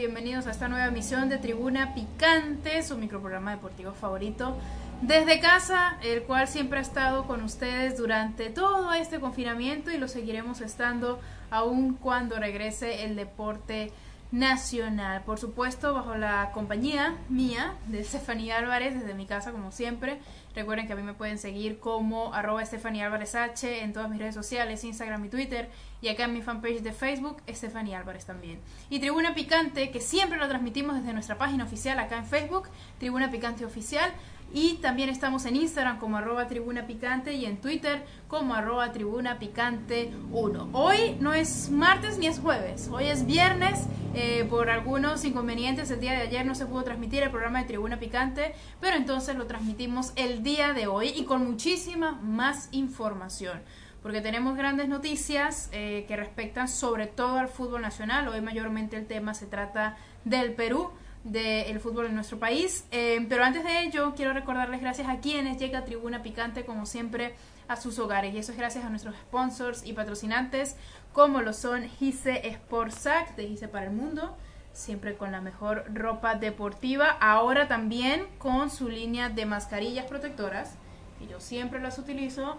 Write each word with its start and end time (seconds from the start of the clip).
bienvenidos 0.00 0.46
a 0.46 0.52
esta 0.52 0.66
nueva 0.66 0.86
emisión 0.86 1.28
de 1.28 1.36
Tribuna 1.36 1.92
Picante, 1.92 2.82
su 2.82 2.96
microprograma 2.96 3.50
deportivo 3.50 3.92
favorito 3.92 4.56
desde 5.02 5.40
casa, 5.40 5.98
el 6.02 6.22
cual 6.22 6.48
siempre 6.48 6.78
ha 6.78 6.82
estado 6.82 7.26
con 7.26 7.42
ustedes 7.42 7.98
durante 7.98 8.48
todo 8.48 8.94
este 8.94 9.20
confinamiento 9.20 9.90
y 9.90 9.98
lo 9.98 10.08
seguiremos 10.08 10.62
estando 10.62 11.20
aún 11.50 11.92
cuando 11.96 12.38
regrese 12.38 13.04
el 13.04 13.14
deporte 13.14 13.92
nacional. 14.32 15.22
Por 15.24 15.38
supuesto, 15.38 15.94
bajo 15.94 16.14
la 16.14 16.50
compañía 16.52 17.16
mía 17.28 17.74
de 17.86 18.00
Estefanía 18.00 18.58
Álvarez, 18.58 18.94
desde 18.94 19.14
mi 19.14 19.26
casa 19.26 19.52
como 19.52 19.72
siempre. 19.72 20.18
Recuerden 20.54 20.86
que 20.86 20.92
a 20.92 20.96
mí 20.96 21.02
me 21.02 21.14
pueden 21.14 21.38
seguir 21.38 21.78
como 21.78 22.34
arroba 22.34 22.62
Estefanía 22.62 23.06
Álvarez 23.06 23.34
H 23.34 23.82
en 23.82 23.92
todas 23.92 24.10
mis 24.10 24.18
redes 24.18 24.34
sociales, 24.34 24.82
Instagram 24.84 25.24
y 25.24 25.28
Twitter. 25.28 25.70
Y 26.02 26.08
acá 26.08 26.24
en 26.24 26.32
mi 26.32 26.42
fanpage 26.42 26.80
de 26.80 26.92
Facebook, 26.92 27.42
Estefanía 27.46 27.98
Álvarez 27.98 28.24
también. 28.24 28.58
Y 28.88 29.00
Tribuna 29.00 29.34
Picante, 29.34 29.90
que 29.90 30.00
siempre 30.00 30.38
lo 30.38 30.48
transmitimos 30.48 30.96
desde 30.96 31.12
nuestra 31.12 31.36
página 31.36 31.64
oficial 31.64 31.98
acá 31.98 32.16
en 32.16 32.26
Facebook, 32.26 32.68
Tribuna 32.98 33.30
Picante 33.30 33.64
Oficial. 33.64 34.10
Y 34.52 34.74
también 34.74 35.08
estamos 35.08 35.44
en 35.44 35.54
Instagram 35.54 35.98
como 35.98 36.16
arroba 36.16 36.48
tribuna 36.48 36.86
picante 36.86 37.34
y 37.34 37.44
en 37.44 37.60
Twitter 37.60 38.04
como 38.26 38.54
arroba 38.54 38.90
tribuna 38.90 39.38
picante 39.38 40.12
1. 40.32 40.70
Hoy 40.72 41.16
no 41.20 41.32
es 41.32 41.70
martes 41.70 42.18
ni 42.18 42.26
es 42.26 42.40
jueves, 42.40 42.88
hoy 42.90 43.04
es 43.04 43.26
viernes. 43.26 43.86
Eh, 44.12 44.44
por 44.50 44.68
algunos 44.70 45.24
inconvenientes 45.24 45.88
el 45.92 46.00
día 46.00 46.12
de 46.12 46.22
ayer 46.22 46.44
no 46.44 46.56
se 46.56 46.66
pudo 46.66 46.82
transmitir 46.82 47.22
el 47.22 47.30
programa 47.30 47.60
de 47.60 47.66
tribuna 47.66 48.00
picante, 48.00 48.54
pero 48.80 48.96
entonces 48.96 49.36
lo 49.36 49.46
transmitimos 49.46 50.12
el 50.16 50.42
día 50.42 50.72
de 50.72 50.88
hoy 50.88 51.12
y 51.14 51.24
con 51.24 51.46
muchísima 51.48 52.18
más 52.20 52.68
información. 52.72 53.60
Porque 54.02 54.20
tenemos 54.20 54.56
grandes 54.56 54.88
noticias 54.88 55.68
eh, 55.72 56.06
que 56.08 56.16
respectan 56.16 56.66
sobre 56.66 57.06
todo 57.06 57.38
al 57.38 57.48
fútbol 57.48 57.82
nacional. 57.82 58.26
Hoy 58.26 58.40
mayormente 58.40 58.96
el 58.96 59.06
tema 59.06 59.34
se 59.34 59.46
trata 59.46 59.96
del 60.24 60.54
Perú 60.54 60.90
del 61.24 61.80
fútbol 61.80 62.06
en 62.06 62.14
nuestro 62.14 62.38
país. 62.38 62.84
Eh, 62.90 63.24
pero 63.28 63.44
antes 63.44 63.64
de 63.64 63.82
ello, 63.82 64.14
quiero 64.16 64.32
recordarles 64.32 64.80
gracias 64.80 65.08
a 65.08 65.20
quienes 65.20 65.58
llega 65.58 65.84
Tribuna 65.84 66.22
Picante, 66.22 66.64
como 66.64 66.86
siempre, 66.86 67.34
a 67.68 67.76
sus 67.76 67.98
hogares. 67.98 68.34
Y 68.34 68.38
eso 68.38 68.52
es 68.52 68.58
gracias 68.58 68.84
a 68.84 68.90
nuestros 68.90 69.14
sponsors 69.16 69.84
y 69.84 69.92
patrocinantes, 69.92 70.76
como 71.12 71.42
lo 71.42 71.52
son 71.52 71.88
Gise 71.88 72.42
Sportsac, 72.54 73.36
de 73.36 73.48
Gise 73.48 73.68
para 73.68 73.86
el 73.86 73.92
Mundo, 73.92 74.36
siempre 74.72 75.16
con 75.16 75.32
la 75.32 75.40
mejor 75.40 75.84
ropa 75.92 76.34
deportiva. 76.34 77.10
Ahora 77.20 77.68
también 77.68 78.26
con 78.38 78.70
su 78.70 78.88
línea 78.88 79.28
de 79.28 79.46
mascarillas 79.46 80.06
protectoras, 80.06 80.74
y 81.20 81.26
yo 81.28 81.40
siempre 81.40 81.80
las 81.80 81.98
utilizo. 81.98 82.56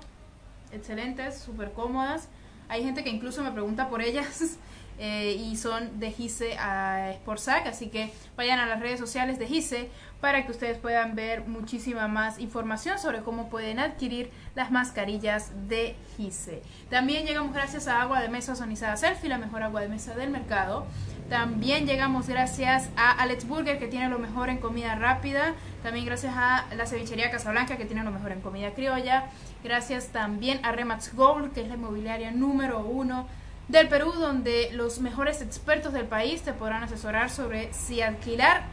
Excelentes, 0.71 1.39
súper 1.39 1.71
cómodas. 1.73 2.29
Hay 2.69 2.83
gente 2.83 3.03
que 3.03 3.09
incluso 3.09 3.43
me 3.43 3.51
pregunta 3.51 3.89
por 3.89 4.01
ellas. 4.01 4.57
Eh, 5.03 5.31
y 5.31 5.55
son 5.55 5.99
de 5.99 6.11
Gise 6.11 6.55
a 6.59 7.11
Sportsac, 7.15 7.65
así 7.65 7.87
que 7.87 8.13
vayan 8.37 8.59
a 8.59 8.67
las 8.67 8.79
redes 8.79 8.99
sociales 8.99 9.39
de 9.39 9.47
Gise 9.47 9.89
para 10.19 10.45
que 10.45 10.51
ustedes 10.51 10.77
puedan 10.77 11.15
ver 11.15 11.47
muchísima 11.47 12.07
más 12.07 12.37
información 12.37 12.99
sobre 12.99 13.21
cómo 13.21 13.49
pueden 13.49 13.79
adquirir 13.79 14.29
las 14.53 14.69
mascarillas 14.69 15.53
de 15.67 15.95
Gise. 16.17 16.61
También 16.91 17.25
llegamos 17.25 17.51
gracias 17.51 17.87
a 17.87 17.99
Agua 17.99 18.21
de 18.21 18.29
Mesa 18.29 18.55
Sonizada 18.55 18.95
Selfie, 18.95 19.27
la 19.27 19.39
mejor 19.39 19.63
agua 19.63 19.81
de 19.81 19.87
mesa 19.87 20.13
del 20.13 20.29
mercado. 20.29 20.85
También 21.29 21.87
llegamos 21.87 22.27
gracias 22.27 22.89
a 22.95 23.09
Alex 23.09 23.47
Burger, 23.47 23.79
que 23.79 23.87
tiene 23.87 24.07
lo 24.07 24.19
mejor 24.19 24.49
en 24.49 24.59
comida 24.59 24.93
rápida. 24.93 25.55
También 25.81 26.05
gracias 26.05 26.35
a 26.37 26.65
la 26.75 26.85
cevichería 26.85 27.31
Casablanca, 27.31 27.77
que 27.77 27.85
tiene 27.85 28.03
lo 28.03 28.11
mejor 28.11 28.33
en 28.33 28.41
comida 28.41 28.75
criolla. 28.75 29.29
Gracias 29.63 30.09
también 30.09 30.63
a 30.63 30.73
Remax 30.73 31.15
Gold, 31.15 31.53
que 31.53 31.61
es 31.61 31.69
la 31.69 31.73
inmobiliaria 31.73 32.29
número 32.29 32.85
uno 32.85 33.25
del 33.67 33.87
Perú, 33.87 34.11
donde 34.11 34.69
los 34.73 34.99
mejores 34.99 35.41
expertos 35.41 35.93
del 35.93 36.05
país 36.05 36.41
te 36.41 36.53
podrán 36.53 36.83
asesorar 36.83 37.29
sobre 37.29 37.71
si 37.73 38.01
alquilar, 38.01 38.63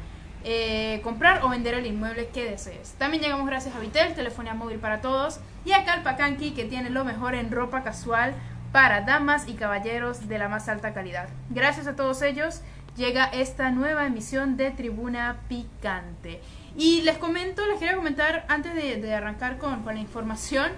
eh, 0.44 1.00
comprar 1.02 1.44
o 1.44 1.48
vender 1.48 1.74
el 1.74 1.86
inmueble 1.86 2.28
que 2.28 2.50
desees. 2.50 2.94
También 2.98 3.22
llegamos 3.22 3.46
gracias 3.46 3.74
a 3.74 3.80
Vitel, 3.80 4.14
telefonía 4.14 4.54
móvil 4.54 4.78
para 4.78 5.00
todos, 5.00 5.40
y 5.64 5.72
a 5.72 5.84
Calpacanqui, 5.84 6.52
que 6.52 6.64
tiene 6.64 6.90
lo 6.90 7.04
mejor 7.04 7.34
en 7.34 7.50
ropa 7.50 7.82
casual 7.82 8.34
para 8.72 9.02
damas 9.02 9.48
y 9.48 9.54
caballeros 9.54 10.28
de 10.28 10.38
la 10.38 10.48
más 10.48 10.68
alta 10.68 10.92
calidad. 10.92 11.28
Gracias 11.50 11.86
a 11.86 11.96
todos 11.96 12.22
ellos 12.22 12.62
llega 12.98 13.26
esta 13.26 13.70
nueva 13.70 14.06
emisión 14.06 14.56
de 14.56 14.70
Tribuna 14.72 15.38
Picante. 15.48 16.40
Y 16.76 17.02
les 17.02 17.16
comento, 17.16 17.66
les 17.66 17.78
quería 17.78 17.96
comentar 17.96 18.44
antes 18.48 18.74
de, 18.74 19.14
arrancar 19.14 19.56
con, 19.58 19.82
con, 19.82 19.94
la 19.94 20.00
información. 20.00 20.72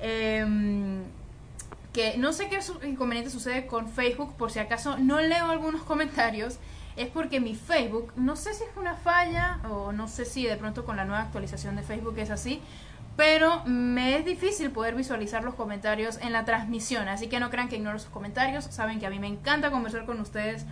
Eh, 0.00 0.44
que 1.92 2.16
no 2.16 2.32
sé 2.32 2.48
qué 2.48 2.58
inconveniente 2.86 3.30
sucede 3.30 3.66
con 3.66 3.88
Facebook, 3.88 4.34
por 4.36 4.50
si 4.50 4.58
acaso 4.58 4.98
no 4.98 5.20
leo 5.20 5.46
algunos 5.46 5.82
comentarios, 5.84 6.58
es 6.96 7.08
porque 7.08 7.40
mi 7.40 7.54
Facebook, 7.54 8.12
no 8.16 8.36
sé 8.36 8.54
si 8.54 8.64
es 8.64 8.76
una 8.76 8.94
falla 8.94 9.60
o 9.70 9.92
no 9.92 10.08
sé 10.08 10.24
si 10.24 10.44
de 10.44 10.56
pronto 10.56 10.84
con 10.84 10.96
la 10.96 11.04
nueva 11.04 11.22
actualización 11.22 11.76
de 11.76 11.82
Facebook 11.82 12.18
es 12.18 12.30
así, 12.30 12.60
pero 13.16 13.62
me 13.64 14.16
es 14.16 14.24
difícil 14.24 14.70
poder 14.70 14.94
visualizar 14.94 15.44
los 15.44 15.54
comentarios 15.54 16.18
en 16.22 16.32
la 16.32 16.44
transmisión, 16.44 17.08
así 17.08 17.28
que 17.28 17.40
no 17.40 17.50
crean 17.50 17.68
que 17.68 17.76
ignoro 17.76 17.98
sus 17.98 18.10
comentarios, 18.10 18.64
saben 18.64 19.00
que 19.00 19.06
a 19.06 19.10
mí 19.10 19.18
me 19.18 19.26
encanta 19.26 19.70
conversar 19.70 20.06
con 20.06 20.20
ustedes 20.20 20.64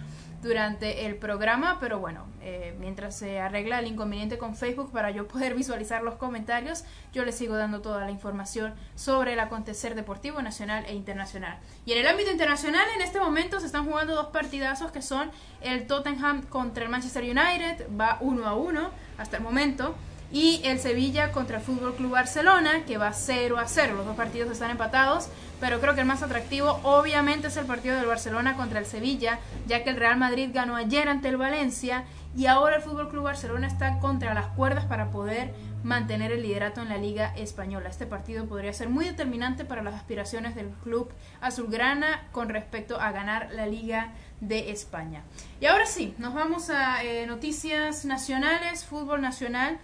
durante 0.43 1.07
el 1.07 1.17
programa, 1.17 1.79
pero 1.81 1.99
bueno, 1.99 2.27
eh, 2.41 2.75
mientras 2.79 3.17
se 3.17 3.41
arregla 3.41 3.79
el 3.79 3.87
inconveniente 3.87 4.39
con 4.39 4.57
Facebook 4.57 4.91
para 4.91 5.11
yo 5.11 5.29
poder 5.29 5.55
visualizar 5.57 6.03
los 6.03 6.15
comentarios, 6.17 6.85
yo 7.13 7.25
les 7.25 7.37
sigo 7.37 7.57
dando 7.57 7.81
toda 7.81 8.05
la 8.05 8.11
información 8.11 8.75
sobre 8.95 9.35
el 9.35 9.41
acontecer 9.41 9.95
deportivo 9.95 10.41
nacional 10.41 10.85
e 10.87 10.95
internacional. 10.95 11.59
Y 11.85 11.93
en 11.93 11.99
el 11.99 12.07
ámbito 12.07 12.31
internacional, 12.31 12.87
en 12.97 13.03
este 13.03 13.21
momento 13.21 13.61
se 13.61 13.67
están 13.67 13.85
jugando 13.85 14.15
dos 14.15 14.29
partidazos 14.29 14.93
que 14.93 15.03
son 15.03 15.31
el 15.61 15.87
Tottenham 15.87 16.43
contra 16.43 16.85
el 16.85 16.91
Manchester 16.91 17.25
United, 17.25 17.87
va 17.99 18.19
uno 18.21 18.47
a 18.47 18.55
uno 18.55 18.91
hasta 19.19 19.37
el 19.37 19.43
momento 19.43 19.95
y 20.33 20.61
el 20.65 20.79
Sevilla 20.79 21.33
contra 21.33 21.59
el 21.59 21.63
Fútbol 21.63 21.95
Club 21.95 22.13
Barcelona, 22.13 22.85
que 22.87 22.99
va 22.99 23.13
0 23.13 23.59
a 23.59 23.67
0. 23.67 23.95
Los 23.97 24.07
dos 24.07 24.17
partidos 24.17 24.51
están 24.51 24.71
empatados, 24.71 25.29
pero 25.59 25.81
creo 25.81 25.95
que 25.95 26.01
el 26.01 26.07
más 26.07 26.23
atractivo 26.23 26.81
obviamente 26.83 27.49
es 27.49 27.57
el 27.57 27.67
partido 27.67 27.97
del 27.97 28.07
Barcelona 28.07 28.57
contra 28.57 28.79
el 28.79 28.87
Sevilla, 28.87 29.39
ya 29.67 29.83
que 29.83 29.91
el 29.91 29.97
Real 29.97 30.19
Madrid 30.19 30.51
ganó 30.53 30.77
ayer 30.77 31.09
ante 31.09 31.29
el 31.29 31.37
Valencia 31.37 32.05
y 32.37 32.47
ahora 32.47 32.77
el 32.77 32.83
Fútbol 32.83 33.09
Club 33.09 33.25
Barcelona 33.25 33.67
está 33.67 33.99
contra 33.99 34.35
las 34.35 34.47
cuerdas 34.49 34.85
para 34.85 35.11
poder 35.11 35.53
mantener 35.83 36.31
el 36.31 36.43
liderato 36.43 36.81
en 36.81 36.89
la 36.89 36.97
Liga 36.97 37.33
española. 37.37 37.89
Este 37.89 38.07
partido 38.07 38.47
podría 38.47 38.73
ser 38.73 38.89
muy 38.89 39.05
determinante 39.05 39.65
para 39.65 39.83
las 39.83 39.95
aspiraciones 39.95 40.55
del 40.55 40.69
club 40.69 41.11
azulgrana 41.41 42.29
con 42.31 42.49
respecto 42.49 43.01
a 43.01 43.11
ganar 43.11 43.51
la 43.53 43.67
Liga 43.67 44.13
de 44.41 44.71
España. 44.71 45.23
Y 45.61 45.67
ahora 45.67 45.87
sí, 45.87 46.15
nos 46.19 46.35
vamos 46.35 46.71
a 46.71 47.03
eh, 47.03 47.27
noticias 47.27 48.05
nacionales, 48.05 48.85
fútbol 48.85 49.21
nacional. 49.21 49.79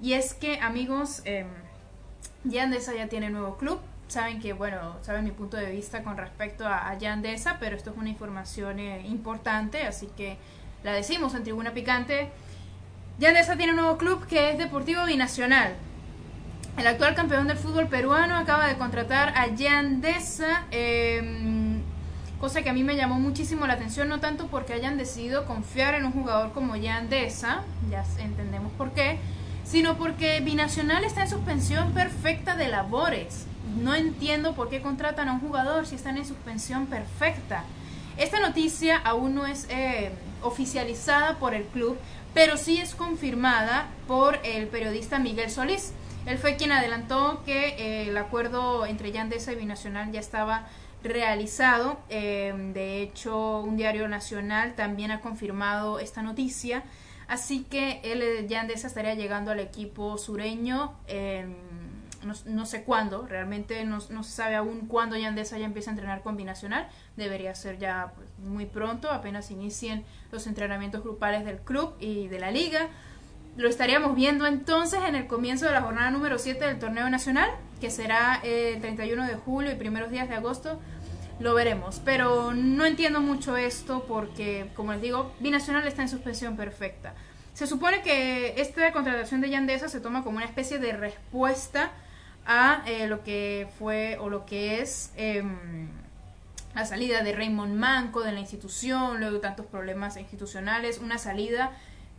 Y 0.00 0.12
es 0.12 0.34
que, 0.34 0.60
amigos, 0.60 1.22
eh, 1.24 1.44
Yandesa 2.44 2.94
ya 2.94 3.08
tiene 3.08 3.30
nuevo 3.30 3.56
club. 3.56 3.80
Saben 4.06 4.40
que, 4.40 4.52
bueno, 4.52 4.96
saben 5.02 5.24
mi 5.24 5.32
punto 5.32 5.56
de 5.56 5.70
vista 5.70 6.02
con 6.02 6.16
respecto 6.16 6.66
a, 6.66 6.96
Yandesa, 6.96 7.58
pero 7.60 7.76
esto 7.76 7.90
es 7.90 7.96
una 7.96 8.08
información 8.08 8.78
eh, 8.78 9.06
importante, 9.06 9.82
así 9.82 10.08
que 10.16 10.38
la 10.82 10.92
decimos 10.92 11.34
en 11.34 11.42
Tribuna 11.42 11.74
Picante. 11.74 12.30
Yandesa 13.18 13.56
tiene 13.56 13.72
un 13.72 13.80
nuevo 13.80 13.98
club 13.98 14.26
que 14.26 14.50
es 14.50 14.58
Deportivo 14.58 15.04
Binacional. 15.04 15.74
El 16.78 16.86
actual 16.86 17.16
campeón 17.16 17.48
del 17.48 17.58
fútbol 17.58 17.88
peruano 17.88 18.36
acaba 18.36 18.68
de 18.68 18.78
contratar 18.78 19.36
a 19.36 19.48
Yandesa, 19.48 20.64
em, 20.70 21.82
cosa 22.40 22.62
que 22.62 22.70
a 22.70 22.72
mí 22.72 22.84
me 22.84 22.94
llamó 22.94 23.16
muchísimo 23.16 23.66
la 23.66 23.74
atención, 23.74 24.08
no 24.08 24.20
tanto 24.20 24.46
porque 24.46 24.72
hayan 24.72 24.96
decidido 24.96 25.44
confiar 25.44 25.94
en 25.96 26.04
un 26.04 26.12
jugador 26.12 26.52
como 26.52 26.76
Yandesa, 26.76 27.64
ya 27.90 28.04
entendemos 28.20 28.72
por 28.74 28.92
qué, 28.92 29.18
sino 29.68 29.98
porque 29.98 30.40
Binacional 30.40 31.04
está 31.04 31.22
en 31.22 31.28
suspensión 31.28 31.92
perfecta 31.92 32.56
de 32.56 32.68
labores. 32.68 33.46
No 33.82 33.94
entiendo 33.94 34.54
por 34.54 34.70
qué 34.70 34.80
contratan 34.80 35.28
a 35.28 35.34
un 35.34 35.40
jugador 35.40 35.86
si 35.86 35.94
están 35.94 36.16
en 36.16 36.24
suspensión 36.24 36.86
perfecta. 36.86 37.64
Esta 38.16 38.40
noticia 38.40 38.96
aún 38.96 39.34
no 39.34 39.46
es 39.46 39.66
eh, 39.68 40.10
oficializada 40.42 41.38
por 41.38 41.54
el 41.54 41.64
club, 41.64 41.98
pero 42.32 42.56
sí 42.56 42.78
es 42.78 42.94
confirmada 42.94 43.88
por 44.06 44.40
el 44.42 44.68
periodista 44.68 45.18
Miguel 45.18 45.50
Solís. 45.50 45.92
Él 46.24 46.38
fue 46.38 46.56
quien 46.56 46.72
adelantó 46.72 47.42
que 47.44 47.68
eh, 47.68 48.08
el 48.08 48.16
acuerdo 48.16 48.86
entre 48.86 49.12
Yandesa 49.12 49.52
y 49.52 49.56
Binacional 49.56 50.10
ya 50.12 50.20
estaba 50.20 50.66
realizado. 51.04 51.98
Eh, 52.08 52.54
de 52.72 53.02
hecho, 53.02 53.60
un 53.60 53.76
diario 53.76 54.08
nacional 54.08 54.74
también 54.74 55.10
ha 55.10 55.20
confirmado 55.20 55.98
esta 55.98 56.22
noticia. 56.22 56.84
Así 57.28 57.64
que 57.64 58.00
él 58.02 58.48
ya 58.48 58.62
Andesa 58.62 58.86
estaría 58.86 59.14
llegando 59.14 59.50
al 59.50 59.60
equipo 59.60 60.16
sureño. 60.16 60.94
no, 62.46 62.66
sé 62.66 62.82
cuándo, 62.84 63.26
realmente 63.26 63.84
no, 63.84 64.00
se 64.00 64.30
sabe 64.30 64.56
aún 64.56 64.88
cuándo 64.88 65.16
Yandesa 65.16 65.58
ya 65.58 65.66
empieza 65.66 65.90
a 65.90 65.92
entrenar 65.92 66.22
combinacional. 66.22 66.88
Debería 67.16 67.54
ser 67.54 67.78
ya 67.78 68.12
pues, 68.16 68.28
muy 68.38 68.64
pronto, 68.64 69.10
apenas 69.10 69.50
inicien 69.50 70.04
los 70.32 70.46
entrenamientos 70.46 71.02
grupales 71.02 71.44
del 71.44 71.58
club 71.58 71.94
y 72.00 72.28
de 72.28 72.40
la 72.40 72.50
liga. 72.50 72.88
Lo 73.58 73.68
estaríamos 73.68 74.14
viendo 74.14 74.46
entonces 74.46 75.00
en 75.06 75.14
el 75.14 75.26
comienzo 75.26 75.66
de 75.66 75.72
la 75.72 75.82
jornada 75.82 76.10
número 76.10 76.38
7 76.38 76.64
del 76.64 76.78
torneo 76.78 77.10
nacional, 77.10 77.50
que 77.80 77.90
será 77.90 78.40
el 78.42 78.80
31 78.80 79.26
de 79.26 79.34
julio 79.34 79.70
y 79.70 79.74
primeros 79.74 80.10
días 80.10 80.28
de 80.28 80.36
agosto 80.36 80.80
lo 81.40 81.54
veremos. 81.54 82.00
Pero 82.04 82.52
no 82.54 82.84
entiendo 82.84 83.20
mucho 83.20 83.56
esto 83.56 84.04
porque, 84.06 84.70
como 84.74 84.92
les 84.92 85.02
digo, 85.02 85.32
Binacional 85.40 85.86
está 85.86 86.02
en 86.02 86.08
suspensión 86.08 86.56
perfecta. 86.56 87.14
Se 87.54 87.66
supone 87.66 88.02
que 88.02 88.60
esta 88.60 88.92
contratación 88.92 89.40
de 89.40 89.50
Yandesa 89.50 89.88
se 89.88 90.00
toma 90.00 90.22
como 90.22 90.36
una 90.36 90.46
especie 90.46 90.78
de 90.78 90.92
respuesta 90.92 91.90
a 92.46 92.82
eh, 92.86 93.06
lo 93.08 93.24
que 93.24 93.68
fue 93.78 94.16
o 94.20 94.30
lo 94.30 94.46
que 94.46 94.80
es 94.80 95.12
em, 95.16 95.88
la 96.74 96.86
salida 96.86 97.22
de 97.22 97.32
Raymond 97.32 97.74
Manco 97.74 98.22
de 98.22 98.32
la 98.32 98.40
institución, 98.40 99.20
luego 99.20 99.40
tantos 99.40 99.66
problemas 99.66 100.16
institucionales, 100.16 100.98
una 100.98 101.18
salida 101.18 101.72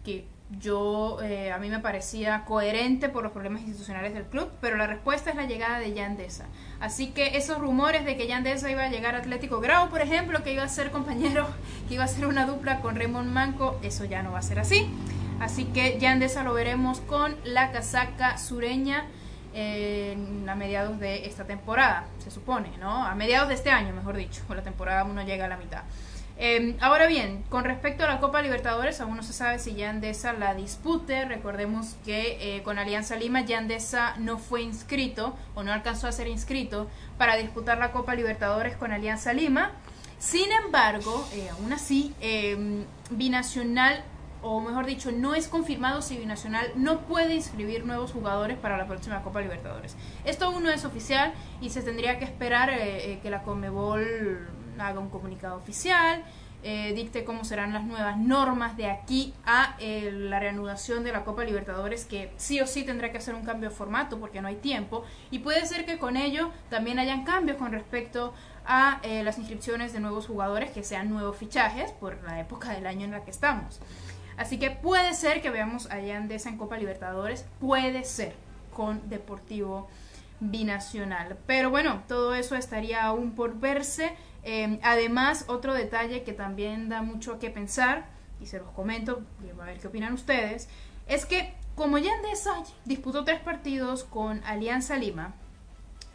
que 0.03 0.27
yo 0.57 1.21
eh, 1.21 1.51
a 1.51 1.59
mí 1.59 1.69
me 1.69 1.79
parecía 1.79 2.43
coherente 2.45 3.09
por 3.09 3.23
los 3.23 3.31
problemas 3.31 3.61
institucionales 3.61 4.13
del 4.13 4.23
club, 4.23 4.49
pero 4.61 4.77
la 4.77 4.87
respuesta 4.87 5.29
es 5.29 5.35
la 5.35 5.45
llegada 5.45 5.79
de 5.79 5.93
Yandesa. 5.93 6.47
Así 6.79 7.07
que 7.11 7.37
esos 7.37 7.59
rumores 7.59 8.03
de 8.05 8.17
que 8.17 8.27
Yandesa 8.27 8.71
iba 8.71 8.83
a 8.83 8.89
llegar 8.89 9.13
a 9.13 9.19
Atlético 9.19 9.59
Grau, 9.59 9.89
por 9.89 10.01
ejemplo, 10.01 10.43
que 10.43 10.53
iba 10.53 10.63
a 10.63 10.69
ser 10.69 10.89
compañero, 10.89 11.47
que 11.87 11.95
iba 11.95 12.03
a 12.03 12.07
ser 12.07 12.25
una 12.25 12.45
dupla 12.45 12.81
con 12.81 12.95
Raymond 12.95 13.31
Manco, 13.31 13.79
eso 13.83 14.05
ya 14.05 14.23
no 14.23 14.31
va 14.31 14.39
a 14.39 14.43
ser 14.43 14.59
así. 14.59 14.89
Así 15.39 15.65
que 15.65 15.99
Yandesa 15.99 16.43
lo 16.43 16.53
veremos 16.53 16.99
con 17.01 17.35
la 17.43 17.71
casaca 17.71 18.37
sureña 18.37 19.05
a 20.47 20.55
mediados 20.55 20.99
de 20.99 21.25
esta 21.25 21.45
temporada, 21.45 22.05
se 22.19 22.29
supone, 22.31 22.77
¿no? 22.77 23.05
A 23.05 23.15
mediados 23.15 23.49
de 23.49 23.55
este 23.55 23.71
año, 23.71 23.93
mejor 23.93 24.15
dicho, 24.15 24.43
con 24.47 24.57
la 24.57 24.63
temporada 24.63 25.03
uno 25.03 25.23
llega 25.23 25.45
a 25.45 25.47
la 25.47 25.57
mitad. 25.57 25.83
Em, 26.41 26.77
ahora 26.79 27.07
bien, 27.07 27.43
con 27.49 27.65
respecto 27.65 28.05
a 28.05 28.07
la 28.07 28.21
Copa 28.21 28.41
Libertadores, 28.41 29.01
aún 29.01 29.17
no 29.17 29.23
se 29.23 29.33
sabe 29.33 29.59
si 29.59 29.75
Yandesa 29.75 30.31
la 30.31 30.55
dispute. 30.55 31.25
Recordemos 31.25 31.97
que 32.05 32.55
eh, 32.55 32.63
con 32.63 32.79
Alianza 32.79 33.17
Lima 33.17 33.41
Yandesa 33.41 34.15
no 34.19 34.37
fue 34.37 34.61
inscrito 34.61 35.35
o 35.53 35.63
no 35.63 35.73
alcanzó 35.73 36.07
a 36.07 36.13
ser 36.13 36.29
inscrito 36.29 36.89
para 37.17 37.35
disputar 37.35 37.77
la 37.77 37.91
Copa 37.91 38.15
Libertadores 38.15 38.77
con 38.77 38.93
Alianza 38.93 39.33
Lima. 39.33 39.73
Sin 40.17 40.49
embargo, 40.63 41.27
eh, 41.33 41.49
aún 41.49 41.73
así, 41.73 42.15
em, 42.21 42.85
Binacional 43.09 44.01
o 44.41 44.61
mejor 44.61 44.85
dicho, 44.85 45.11
no 45.11 45.35
es 45.35 45.47
confirmado 45.47 46.01
si 46.01 46.17
Binacional 46.17 46.71
no 46.75 47.01
puede 47.01 47.35
inscribir 47.35 47.85
nuevos 47.85 48.11
jugadores 48.11 48.57
para 48.57 48.77
la 48.77 48.87
próxima 48.87 49.21
Copa 49.21 49.41
Libertadores. 49.41 49.97
Esto 50.23 50.45
aún 50.45 50.63
no 50.63 50.69
es 50.69 50.85
oficial 50.85 51.33
y 51.59 51.71
se 51.71 51.81
tendría 51.81 52.19
que 52.19 52.25
esperar 52.25 52.69
eh, 52.69 53.13
eh, 53.13 53.19
que 53.21 53.29
la 53.29 53.43
Conmebol 53.43 54.47
haga 54.81 54.99
un 54.99 55.09
comunicado 55.09 55.57
oficial, 55.57 56.23
eh, 56.61 56.93
dicte 56.93 57.23
cómo 57.23 57.45
serán 57.45 57.73
las 57.73 57.85
nuevas 57.85 58.17
normas 58.17 58.75
de 58.75 58.87
aquí 58.87 59.33
a 59.45 59.77
la 59.79 60.39
reanudación 60.39 61.03
de 61.03 61.11
la 61.11 61.23
Copa 61.23 61.43
Libertadores, 61.43 62.05
que 62.05 62.33
sí 62.37 62.59
o 62.59 62.67
sí 62.67 62.83
tendrá 62.83 63.11
que 63.11 63.17
hacer 63.17 63.33
un 63.33 63.43
cambio 63.43 63.69
de 63.69 63.75
formato 63.75 64.19
porque 64.19 64.41
no 64.41 64.49
hay 64.49 64.57
tiempo. 64.57 65.05
Y 65.31 65.39
puede 65.39 65.65
ser 65.65 65.85
que 65.85 65.97
con 65.97 66.17
ello 66.17 66.51
también 66.69 66.99
hayan 66.99 67.23
cambios 67.23 67.57
con 67.57 67.71
respecto 67.71 68.33
a 68.65 68.99
las 69.23 69.39
inscripciones 69.39 69.93
de 69.93 69.99
nuevos 69.99 70.27
jugadores, 70.27 70.69
que 70.71 70.83
sean 70.83 71.09
nuevos 71.09 71.37
fichajes 71.37 71.91
por 71.93 72.21
la 72.23 72.39
época 72.39 72.71
del 72.71 72.87
año 72.87 73.05
en 73.05 73.11
la 73.11 73.23
que 73.23 73.31
estamos. 73.31 73.79
Así 74.39 74.57
que 74.57 74.71
puede 74.71 75.13
ser 75.15 75.41
que 75.41 75.49
veamos 75.49 75.91
a 75.91 75.99
Yandesa 75.99 76.49
en 76.49 76.57
Copa 76.57 76.77
Libertadores, 76.77 77.45
puede 77.59 78.05
ser 78.05 78.33
con 78.73 79.09
Deportivo 79.09 79.89
Binacional. 80.39 81.37
Pero 81.45 81.69
bueno, 81.69 82.03
todo 82.07 82.33
eso 82.35 82.55
estaría 82.55 83.03
aún 83.03 83.31
por 83.31 83.59
verse. 83.59 84.15
Em, 84.43 84.79
además, 84.83 85.45
otro 85.47 85.73
detalle 85.73 86.23
que 86.23 86.33
también 86.33 86.89
da 86.89 87.01
mucho 87.01 87.33
a 87.33 87.39
qué 87.39 87.49
pensar, 87.49 88.07
y 88.39 88.45
se 88.45 88.59
los 88.59 88.69
comento, 88.71 89.21
a 89.61 89.65
ver 89.65 89.79
qué 89.79 89.87
opinan 89.87 90.13
ustedes, 90.13 90.69
es 91.07 91.25
que 91.25 91.53
como 91.75 91.97
Yandesa 91.97 92.63
disputó 92.85 93.23
tres 93.23 93.39
partidos 93.39 94.03
con 94.03 94.43
Alianza 94.43 94.97
Lima, 94.97 95.33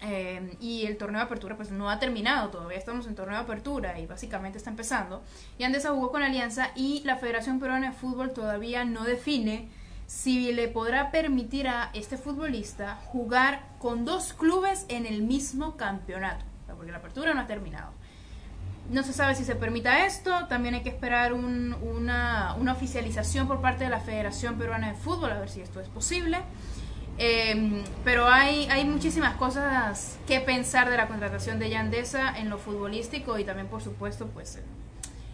eh, 0.06 0.56
y 0.60 0.84
el 0.84 0.98
torneo 0.98 1.20
de 1.20 1.24
apertura 1.24 1.56
pues 1.56 1.70
no 1.70 1.88
ha 1.88 1.98
terminado, 1.98 2.50
todavía 2.50 2.76
estamos 2.76 3.06
en 3.06 3.14
torneo 3.14 3.38
de 3.38 3.44
apertura 3.44 3.98
y 3.98 4.06
básicamente 4.06 4.58
está 4.58 4.68
empezando. 4.68 5.22
Y 5.58 5.64
Andesa 5.64 5.90
jugó 5.92 6.10
con 6.10 6.22
Alianza 6.22 6.72
y 6.74 7.02
la 7.04 7.16
Federación 7.16 7.58
Peruana 7.58 7.90
de 7.90 7.96
Fútbol 7.96 8.32
todavía 8.34 8.84
no 8.84 9.04
define 9.04 9.70
si 10.06 10.52
le 10.52 10.68
podrá 10.68 11.10
permitir 11.10 11.68
a 11.68 11.90
este 11.94 12.18
futbolista 12.18 12.96
jugar 13.06 13.62
con 13.78 14.04
dos 14.04 14.34
clubes 14.34 14.84
en 14.88 15.06
el 15.06 15.22
mismo 15.22 15.78
campeonato, 15.78 16.44
porque 16.76 16.92
la 16.92 16.98
apertura 16.98 17.32
no 17.32 17.40
ha 17.40 17.46
terminado. 17.46 17.92
No 18.90 19.02
se 19.02 19.12
sabe 19.12 19.34
si 19.34 19.44
se 19.44 19.54
permita 19.54 20.04
esto, 20.06 20.46
también 20.46 20.74
hay 20.74 20.82
que 20.82 20.90
esperar 20.90 21.32
una, 21.32 22.56
oficialización 22.70 23.48
por 23.48 23.60
parte 23.60 23.84
de 23.84 23.90
la 23.90 24.00
Federación 24.00 24.56
Peruana 24.56 24.88
de 24.88 24.94
Fútbol, 24.94 25.30
a 25.32 25.38
ver 25.38 25.48
si 25.48 25.60
esto 25.62 25.80
es 25.80 25.88
posible. 25.88 26.38
Em, 27.16 27.84
pero 28.02 28.26
hay, 28.26 28.66
hay 28.70 28.84
muchísimas 28.84 29.36
cosas 29.36 30.18
que 30.26 30.40
pensar 30.40 30.90
de 30.90 30.96
la 30.96 31.06
contratación 31.06 31.58
de 31.60 31.70
Yandesa 31.70 32.36
en 32.36 32.50
lo 32.50 32.58
futbolístico 32.58 33.38
y 33.38 33.44
también, 33.44 33.68
por 33.68 33.82
supuesto, 33.82 34.26
pues 34.26 34.58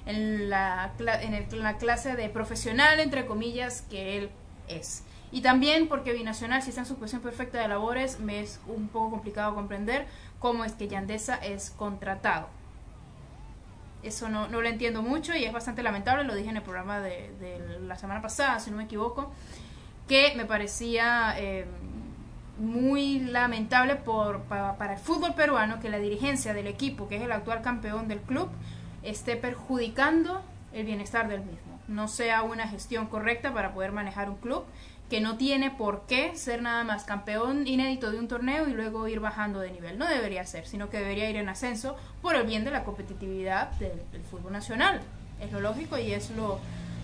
en, 0.07 0.51
la, 0.51 0.93
en, 0.99 1.63
la 1.63 1.77
clase 1.79 2.17
de 2.17 2.29
profesional, 2.29 3.01
entre 3.01 3.27
comillas, 3.27 3.83
que 3.83 4.19
él 4.19 4.31
es. 4.69 5.05
Y 5.33 5.43
también 5.43 5.89
porque 5.89 6.13
Binacional, 6.13 6.63
si 6.63 6.71
está 6.71 6.83
en 6.83 6.87
su 6.87 6.97
posición 6.97 7.23
perfecta 7.23 7.61
de 7.61 7.69
labores, 7.69 8.19
me 8.21 8.41
es 8.41 8.61
un 8.67 8.89
poco 8.89 9.11
complicado 9.11 9.55
comprender 9.55 10.07
cómo 10.39 10.65
es 10.65 10.73
que 10.73 10.89
Yandesa 10.89 11.37
es 11.37 11.71
contratado. 11.71 12.49
Eso 14.03 14.29
no, 14.29 14.49
no 14.49 14.61
lo 14.63 14.69
entiendo 14.69 15.03
mucho 15.03 15.35
y 15.35 15.45
es 15.45 15.53
bastante 15.53 15.83
lamentable, 15.83 16.25
lo 16.25 16.35
dije 16.35 16.49
en 16.49 16.57
el 16.57 16.63
programa 16.63 17.01
de, 17.01 17.33
de 17.39 17.81
la 17.81 17.97
semana 17.97 18.23
pasada, 18.23 18.59
si 18.59 18.71
no 18.71 18.79
me 18.79 18.85
equivoco 18.85 19.31
que 20.11 20.35
me 20.35 20.45
parecía 20.45 21.37
eh, 21.39 21.67
muy 22.59 23.21
lamentable 23.21 23.95
por, 23.95 24.41
para, 24.43 24.93
el 24.93 24.99
fútbol 24.99 25.37
peruano 25.37 25.79
que 25.79 25.89
la 25.89 25.99
dirigencia 25.99 26.53
del 26.53 26.67
equipo, 26.67 27.07
que 27.07 27.15
es 27.15 27.23
el 27.23 27.31
actual 27.31 27.63
campeón 27.63 28.09
del 28.09 28.19
club, 28.19 28.49
esté 29.05 29.37
perjudicando 29.37 30.43
el 30.73 30.85
bienestar 30.85 31.29
del 31.29 31.43
mismo. 31.43 31.79
No 31.87 32.09
sea 32.09 32.43
una 32.43 32.67
gestión 32.67 33.07
correcta 33.07 33.55
para 33.55 33.73
poder 33.73 33.93
manejar 33.93 34.29
un 34.29 34.39
club 34.39 34.65
que 35.11 35.21
no 35.21 35.37
tiene 35.37 35.73
por 35.73 36.07
qué 36.07 36.37
ser 36.37 36.63
nada 36.63 36.85
más 36.85 37.05
campeón 37.05 37.67
inédito 37.67 38.13
de 38.13 38.19
un 38.19 38.29
torneo 38.29 38.69
y 38.69 38.73
luego 38.73 39.09
ir 39.09 39.19
bajando 39.19 39.59
de 39.59 39.73
nivel. 39.73 39.99
No 39.99 40.07
debería 40.07 40.47
ser, 40.47 40.67
sino 40.67 40.89
que 40.89 40.99
debería 40.99 41.29
ir 41.29 41.37
en 41.37 41.49
ascenso 41.49 41.97
por 42.23 42.37
el 42.37 42.47
bien 42.47 42.65
de 42.65 42.71
la 42.71 42.85
competitividad 42.85 43.73
del, 43.73 44.01
fútbol 44.31 44.53
nacional. 44.53 45.01
Es 45.41 45.51
lo 45.51 45.61
lógico 45.61 45.99
y 45.99 46.13
es 46.13 46.31
lo, 46.31 46.61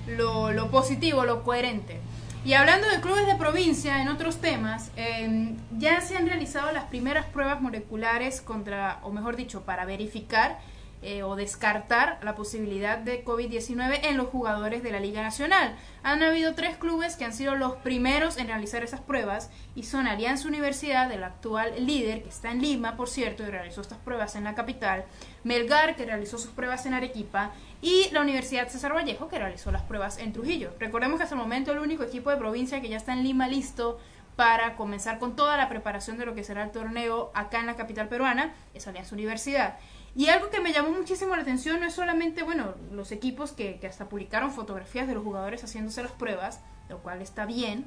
lo, 0.06 0.52
lo 0.52 0.70
positivo, 0.70 1.24
lo 1.24 1.42
coherente. 1.42 1.98
Y 2.44 2.54
hablando 2.54 2.88
de 2.88 3.00
clubes 3.00 3.26
de 3.26 3.34
provincia, 3.34 4.00
en 4.00 4.06
otros 4.06 4.36
temas, 4.36 4.92
em, 4.94 5.56
ya 5.76 6.00
se 6.00 6.16
han 6.16 6.28
realizado 6.28 6.70
las 6.70 6.84
primeras 6.84 7.26
pruebas 7.26 7.60
moleculares 7.60 8.40
contra, 8.40 9.00
o 9.02 9.10
mejor 9.10 9.34
dicho, 9.34 9.62
para 9.62 9.84
verificar 9.84 10.60
eh, 11.02 11.22
o 11.22 11.36
descartar 11.36 12.18
la 12.22 12.34
posibilidad 12.34 12.98
de 12.98 13.24
COVID-19 13.24 14.00
en 14.04 14.16
los 14.16 14.28
jugadores 14.28 14.82
de 14.82 14.90
la 14.90 14.98
Liga 14.98 15.22
Nacional. 15.22 15.76
Han 16.02 16.22
habido 16.22 16.54
tres 16.54 16.76
clubes 16.76 17.16
que 17.16 17.24
han 17.24 17.32
sido 17.32 17.54
los 17.54 17.74
primeros 17.76 18.38
en 18.38 18.46
realizar 18.46 18.82
esas 18.82 19.00
pruebas 19.00 19.50
y 19.74 19.82
son 19.82 20.06
Alianza 20.06 20.48
Universidad, 20.48 21.12
el 21.12 21.22
actual 21.22 21.86
líder, 21.86 22.22
que 22.22 22.30
está 22.30 22.50
en 22.50 22.62
Lima, 22.62 22.96
por 22.96 23.08
cierto, 23.08 23.42
y 23.42 23.50
realizó 23.50 23.82
estas 23.82 23.98
pruebas 23.98 24.36
en 24.36 24.44
la 24.44 24.54
capital, 24.54 25.04
Melgar, 25.44 25.96
que 25.96 26.06
realizó 26.06 26.38
sus 26.38 26.50
pruebas 26.50 26.86
en 26.86 26.94
Arequipa, 26.94 27.52
y 27.82 28.08
la 28.10 28.22
Universidad 28.22 28.68
César 28.68 28.94
Vallejo, 28.94 29.28
que 29.28 29.38
realizó 29.38 29.70
las 29.70 29.82
pruebas 29.82 30.18
en 30.18 30.32
Trujillo. 30.32 30.72
Recordemos 30.80 31.18
que 31.18 31.24
hasta 31.24 31.34
el 31.34 31.40
momento 31.40 31.72
el 31.72 31.78
único 31.78 32.02
equipo 32.02 32.30
de 32.30 32.36
provincia 32.36 32.80
que 32.80 32.88
ya 32.88 32.96
está 32.96 33.12
en 33.12 33.22
Lima 33.22 33.48
listo 33.48 33.98
para 34.36 34.76
comenzar 34.76 35.18
con 35.18 35.34
toda 35.34 35.56
la 35.56 35.68
preparación 35.68 36.18
de 36.18 36.26
lo 36.26 36.34
que 36.34 36.44
será 36.44 36.62
el 36.62 36.70
torneo 36.70 37.30
acá 37.34 37.58
en 37.58 37.66
la 37.66 37.74
capital 37.74 38.08
peruana 38.08 38.54
es 38.74 38.86
Alianza 38.86 39.14
Universidad. 39.14 39.78
Y 40.16 40.28
algo 40.28 40.48
que 40.48 40.60
me 40.60 40.72
llamó 40.72 40.90
muchísimo 40.90 41.36
la 41.36 41.42
atención 41.42 41.78
no 41.78 41.86
es 41.86 41.94
solamente, 41.94 42.42
bueno, 42.42 42.74
los 42.90 43.12
equipos 43.12 43.52
que, 43.52 43.78
que 43.78 43.86
hasta 43.86 44.08
publicaron 44.08 44.50
fotografías 44.50 45.06
de 45.06 45.14
los 45.14 45.22
jugadores 45.22 45.62
haciéndose 45.62 46.02
las 46.02 46.12
pruebas, 46.12 46.60
lo 46.88 46.98
cual 47.00 47.20
está 47.20 47.44
bien, 47.44 47.84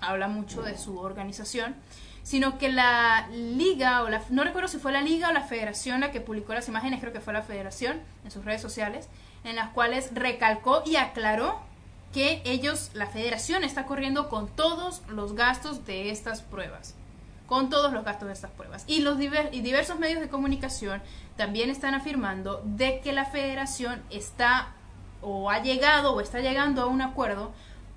habla 0.00 0.26
mucho 0.28 0.62
de 0.62 0.76
su 0.76 0.98
organización, 0.98 1.76
sino 2.22 2.58
que 2.58 2.70
la 2.70 3.28
liga, 3.28 4.02
o 4.02 4.08
la, 4.08 4.20
no 4.30 4.42
recuerdo 4.42 4.66
si 4.66 4.78
fue 4.78 4.90
la 4.90 5.00
liga 5.00 5.28
o 5.28 5.32
la 5.32 5.42
federación 5.42 6.00
la 6.00 6.10
que 6.10 6.20
publicó 6.20 6.54
las 6.54 6.68
imágenes, 6.68 6.98
creo 6.98 7.12
que 7.12 7.20
fue 7.20 7.32
la 7.32 7.42
federación 7.42 8.00
en 8.24 8.32
sus 8.32 8.44
redes 8.44 8.60
sociales, 8.60 9.08
en 9.44 9.54
las 9.54 9.70
cuales 9.70 10.10
recalcó 10.12 10.82
y 10.84 10.96
aclaró 10.96 11.60
que 12.12 12.42
ellos, 12.44 12.90
la 12.94 13.06
federación 13.06 13.62
está 13.62 13.86
corriendo 13.86 14.28
con 14.28 14.48
todos 14.48 15.02
los 15.08 15.34
gastos 15.34 15.86
de 15.86 16.10
estas 16.10 16.42
pruebas, 16.42 16.94
con 17.46 17.70
todos 17.70 17.92
los 17.92 18.04
gastos 18.04 18.28
de 18.28 18.34
estas 18.34 18.50
pruebas. 18.50 18.84
Y 18.86 19.00
los 19.00 19.18
diversos 19.18 19.98
medios 19.98 20.20
de 20.20 20.28
comunicación 20.28 21.02
también 21.36 21.70
están 21.70 21.94
afirmando 21.94 22.62
de 22.64 23.00
que 23.00 23.12
la 23.12 23.24
federación 23.24 24.02
está 24.10 24.72
o 25.22 25.50
ha 25.50 25.62
llegado 25.62 26.14
o 26.14 26.20
está 26.20 26.40
llegando 26.40 26.82
a 26.82 26.86
un 26.86 27.02
acuerdo 27.02 27.52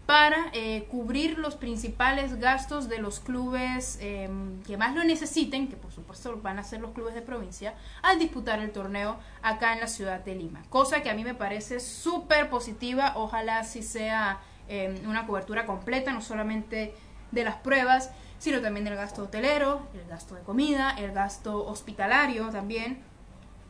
para 0.09 0.49
eh, 0.53 0.87
cubrir 0.89 1.37
los 1.37 1.55
principales 1.55 2.39
gastos 2.39 2.89
de 2.89 2.97
los 2.97 3.19
clubes 3.19 3.99
em, 4.01 4.59
que 4.63 4.75
más 4.75 4.95
lo 4.95 5.03
necesiten, 5.03 5.67
que 5.67 5.75
por 5.75 5.91
supuesto 5.91 6.35
van 6.41 6.57
a 6.57 6.63
ser 6.63 6.81
los 6.81 6.93
clubes 6.93 7.13
de 7.13 7.21
provincia, 7.21 7.75
al 8.01 8.17
disputar 8.17 8.57
el 8.57 8.71
torneo 8.71 9.19
acá 9.43 9.73
en 9.73 9.81
la 9.81 9.85
ciudad 9.85 10.25
de 10.25 10.33
Lima. 10.33 10.63
Cosa 10.69 11.03
que 11.03 11.11
a 11.11 11.13
mí 11.13 11.23
me 11.23 11.35
parece 11.35 11.79
súper 11.79 12.49
positiva, 12.49 13.13
ojalá 13.17 13.63
si 13.63 13.83
sea 13.83 14.39
em, 14.67 14.95
una 15.07 15.27
cobertura 15.27 15.67
completa, 15.67 16.11
no 16.11 16.21
solamente 16.21 16.95
de 17.29 17.43
las 17.43 17.57
pruebas, 17.57 18.09
sino 18.39 18.61
también 18.61 18.85
del 18.85 18.95
gasto 18.95 19.23
hotelero, 19.23 19.87
el 19.93 20.07
gasto 20.09 20.33
de 20.35 20.41
comida, 20.41 20.95
el 20.97 21.11
gasto 21.11 21.65
hospitalario 21.65 22.49
también, 22.49 22.99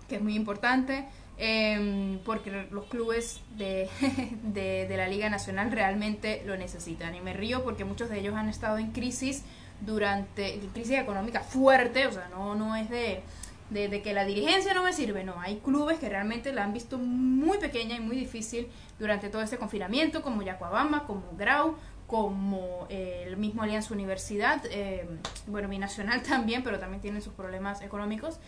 que 0.08 0.16
es 0.16 0.22
muy 0.22 0.36
importante. 0.36 1.06
Em, 1.42 2.20
porque 2.26 2.68
los 2.70 2.86
clubes 2.88 3.40
de, 3.58 3.90
de, 4.44 4.98
la 4.98 5.08
Liga 5.08 5.30
Nacional 5.30 5.72
realmente 5.72 6.44
lo 6.46 6.58
necesitan. 6.58 7.16
Y 7.16 7.22
me 7.22 7.34
río 7.34 7.64
porque 7.64 7.86
muchos 7.86 8.10
de 8.10 8.20
ellos 8.20 8.36
han 8.36 8.50
estado 8.50 8.78
en 8.78 8.92
crisis 8.92 9.44
durante, 9.80 10.60
crisis 10.74 10.98
económica 10.98 11.42
fuerte, 11.42 12.08
o 12.08 12.12
sea, 12.12 12.28
no, 12.30 12.56
no 12.56 12.76
es 12.76 12.90
de, 12.90 13.24
de, 13.70 14.02
que 14.02 14.14
la 14.14 14.26
dirigencia 14.26 14.74
no 14.74 14.84
me 14.84 14.94
sirve, 14.94 15.24
no, 15.24 15.40
hay 15.40 15.58
clubes 15.58 16.00
que 16.00 16.10
realmente 16.10 16.52
la 16.52 16.64
han 16.64 16.74
visto 16.74 16.98
muy 16.98 17.58
pequeña 17.58 17.96
y 17.96 18.00
muy 18.00 18.18
difícil 18.18 18.68
durante 19.00 19.30
todo 19.30 19.42
este 19.42 19.58
confinamiento, 19.58 20.22
como 20.22 20.42
Yacuabamba, 20.42 21.06
como 21.06 21.24
Grau, 21.38 21.76
como 22.10 22.88
eh, 22.90 23.24
el 23.28 23.38
mismo 23.38 23.64
Alianza 23.64 23.94
Universidad, 23.94 24.62
eh, 24.72 25.08
bueno, 25.48 25.70
binacional 25.70 26.22
también, 26.24 26.64
pero 26.64 26.80
también 26.80 27.02
tienen 27.02 27.22
sus 27.22 27.34
problemas 27.34 27.82
económicos, 27.82 28.40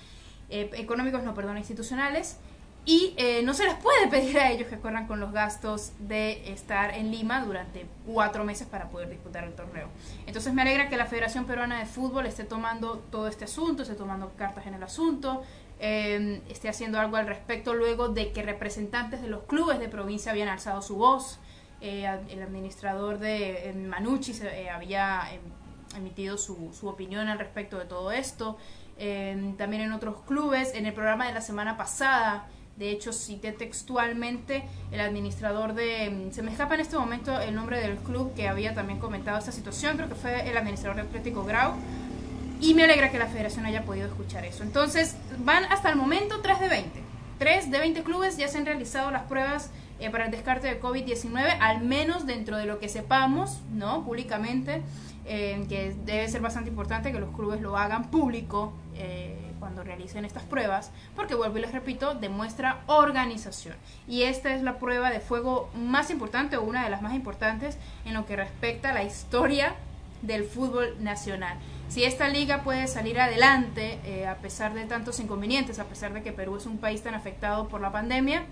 eh, 0.50 0.70
económicos, 0.74 1.24
no, 1.24 1.34
perdón, 1.34 1.58
institucionales 1.58 2.38
y 2.84 3.14
eh, 3.18 3.44
no 3.44 3.54
se 3.54 3.66
les 3.66 3.76
puede 3.76 4.08
pedir 4.08 4.40
a 4.40 4.50
ellos 4.52 4.68
que 4.68 4.80
corran 4.80 5.06
con 5.06 5.20
los 5.20 5.32
gastos 5.32 5.92
de 6.00 6.52
estar 6.52 6.96
en 6.96 7.12
Lima 7.12 7.46
durante 7.46 7.86
cuatro 8.08 8.44
meses 8.44 8.68
para 8.68 8.90
poder 8.90 9.10
disputar 9.10 9.44
el 9.44 9.54
torneo. 9.54 9.88
Entonces 10.26 10.54
me 10.54 10.64
alegra 10.64 10.90
que 10.90 10.98
la 10.98 11.06
Federación 11.06 11.46
Peruana 11.46 11.80
de 11.80 11.86
Fútbol 11.86 12.26
esté 12.26 12.44
tomando 12.44 12.98
todo 13.12 13.28
este 13.28 13.46
asunto, 13.46 13.84
esté 13.84 13.94
tomando 13.94 14.32
cartas 14.36 14.66
en 14.66 14.74
el 14.74 14.82
asunto, 14.82 15.44
eh, 15.80 16.42
esté 16.50 16.70
haciendo 16.70 17.00
algo 17.00 17.18
al 17.18 17.28
respecto 17.28 17.76
luego 17.76 18.10
de 18.10 18.32
que 18.32 18.42
representantes 18.42 19.22
de 19.22 19.28
los 19.28 19.44
clubes 19.44 19.80
de 19.80 19.88
provincia 19.88 20.32
habían 20.32 20.50
alzado 20.50 20.82
su 20.82 20.96
voz. 20.96 21.40
Eh, 21.82 22.08
el 22.30 22.42
administrador 22.42 23.18
de 23.20 23.74
Manucci 23.76 24.34
había 24.74 25.24
em, 25.32 25.42
emitido 25.98 26.38
su, 26.38 26.72
su 26.74 26.88
opinión 26.88 27.28
al 27.28 27.40
respecto 27.40 27.78
de 27.80 27.86
todo 27.86 28.12
esto. 28.12 28.58
también 29.58 29.82
en 29.82 29.94
otros 29.94 30.22
clubes, 30.28 30.74
en 30.76 30.86
el 30.86 30.94
programa 30.94 31.28
de 31.28 31.34
la 31.34 31.42
semana 31.42 31.76
pasada, 31.76 32.48
de 32.78 32.90
hecho, 32.90 33.14
cité 33.14 33.52
textualmente 33.52 34.64
el 34.92 35.02
administrador 35.02 35.74
de... 35.74 36.10
Mm, 36.10 36.32
se 36.32 36.42
me 36.42 36.52
escapa 36.52 36.74
en 36.76 36.82
este 36.82 36.98
momento 36.98 37.40
el 37.40 37.54
nombre 37.54 37.80
del 37.80 37.98
club 37.98 38.34
que 38.34 38.48
había 38.48 38.74
también 38.74 39.00
comentado 39.00 39.38
esta 39.38 39.52
situación, 39.52 39.98
creo 39.98 40.10
que 40.10 40.16
fue 40.16 40.50
el 40.50 40.58
administrador 40.58 40.96
de 40.96 41.04
Atlético 41.04 41.44
Grau. 41.44 41.74
Y 42.60 42.74
me 42.74 42.84
alegra 42.84 43.12
que 43.12 43.20
la 43.20 43.28
federación 43.28 43.66
haya 43.66 43.84
podido 43.84 44.08
escuchar 44.08 44.46
eso. 44.46 44.64
Entonces, 44.64 45.16
van 45.40 45.66
hasta 45.66 45.90
el 45.90 45.96
momento 45.96 46.42
3 46.42 46.60
de 46.60 46.70
20. 46.70 47.02
3 47.40 47.72
de 47.72 47.80
20 47.80 48.04
clubes 48.04 48.38
ya 48.38 48.48
se 48.48 48.58
han 48.58 48.66
realizado 48.66 49.12
las 49.12 49.24
pruebas 49.24 49.70
eh, 50.02 50.10
para 50.10 50.26
el 50.26 50.32
descarte 50.32 50.68
de 50.68 50.82
COVID-19, 50.82 51.58
al 51.60 51.82
menos 51.82 52.26
dentro 52.26 52.58
de 52.58 52.66
lo 52.66 52.80
que 52.80 52.90
sepamos, 52.90 53.62
¿no? 53.72 54.04
Públicamente, 54.04 54.82
eh, 55.26 55.66
que 55.70 55.96
debe 56.06 56.28
ser 56.28 56.42
bastante 56.42 56.70
importante 56.70 57.12
que 57.12 57.20
los 57.20 57.34
clubes 57.36 57.62
lo 57.62 57.78
hagan 57.78 58.12
público. 58.12 58.74
Eh, 58.96 59.38
cuando 59.62 59.84
realicen 59.84 60.26
estas 60.26 60.42
pruebas, 60.42 60.92
porque 61.16 61.36
vuelvo 61.36 61.60
y 61.60 61.62
les 61.62 61.72
repito, 61.72 62.16
demuestra 62.16 62.82
organización. 62.88 63.76
Y 64.08 64.24
esta 64.24 64.56
es 64.56 64.64
la 64.64 64.80
prueba 64.80 65.12
de 65.12 65.20
fuego 65.20 65.70
más 65.76 66.10
importante 66.10 66.58
o 66.58 66.64
una 66.64 66.84
de 66.84 66.90
las 66.90 67.04
más 67.04 67.14
importantes 67.14 67.78
en 68.04 68.16
lo 68.16 68.26
que 68.26 68.36
respecta 68.36 68.90
a 68.90 68.94
la 68.94 69.04
historia 69.04 69.76
del 70.24 70.46
fútbol 70.46 70.96
nacional. 71.00 71.58
Si 71.90 72.04
esta 72.04 72.28
liga 72.28 72.64
puede 72.64 72.88
salir 72.88 73.20
adelante 73.20 74.00
eh, 74.04 74.28
a 74.28 74.36
pesar 74.38 74.74
de 74.74 74.86
tantos 74.86 75.20
inconvenientes, 75.20 75.78
a 75.78 75.86
pesar 75.86 76.12
de 76.14 76.24
que 76.24 76.32
Perú 76.32 76.58
es 76.58 76.66
un 76.66 76.78
país 76.78 77.04
tan 77.04 77.14
afectado 77.14 77.68
por 77.68 77.82
la 77.82 77.92
pandemia, 77.92 78.44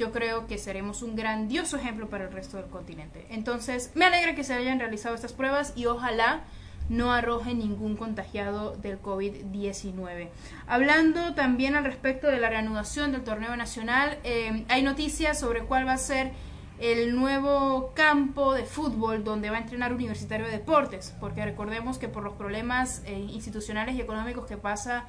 yo 0.00 0.12
creo 0.12 0.46
que 0.46 0.56
seremos 0.56 1.02
un 1.02 1.14
grandioso 1.14 1.76
ejemplo 1.76 2.08
para 2.08 2.24
el 2.24 2.32
resto 2.32 2.56
del 2.56 2.70
continente. 2.70 3.26
Entonces, 3.28 3.90
me 3.94 4.06
alegra 4.06 4.34
que 4.34 4.44
se 4.44 4.54
hayan 4.54 4.78
realizado 4.78 5.14
estas 5.14 5.34
pruebas 5.34 5.74
y 5.76 5.84
ojalá 5.84 6.40
no 6.88 7.12
arroje 7.12 7.52
ningún 7.52 7.96
contagiado 7.96 8.76
del 8.76 9.00
COVID-19. 9.00 10.30
Hablando 10.66 11.34
también 11.34 11.76
al 11.76 11.84
respecto 11.84 12.28
de 12.28 12.38
la 12.38 12.48
reanudación 12.48 13.12
del 13.12 13.22
torneo 13.24 13.54
nacional, 13.56 14.18
eh, 14.24 14.64
hay 14.68 14.82
noticias 14.82 15.38
sobre 15.38 15.64
cuál 15.64 15.86
va 15.86 15.92
a 15.92 15.98
ser 15.98 16.32
el 16.78 17.14
nuevo 17.14 17.92
campo 17.94 18.54
de 18.54 18.64
fútbol 18.64 19.22
donde 19.22 19.50
va 19.50 19.58
a 19.58 19.60
entrenar 19.60 19.92
Universitario 19.92 20.46
de 20.46 20.52
Deportes, 20.52 21.14
porque 21.20 21.44
recordemos 21.44 21.98
que 21.98 22.08
por 22.08 22.24
los 22.24 22.32
problemas 22.32 23.02
eh, 23.04 23.18
institucionales 23.18 23.96
y 23.96 24.00
económicos 24.00 24.46
que 24.46 24.56
pasa 24.56 25.04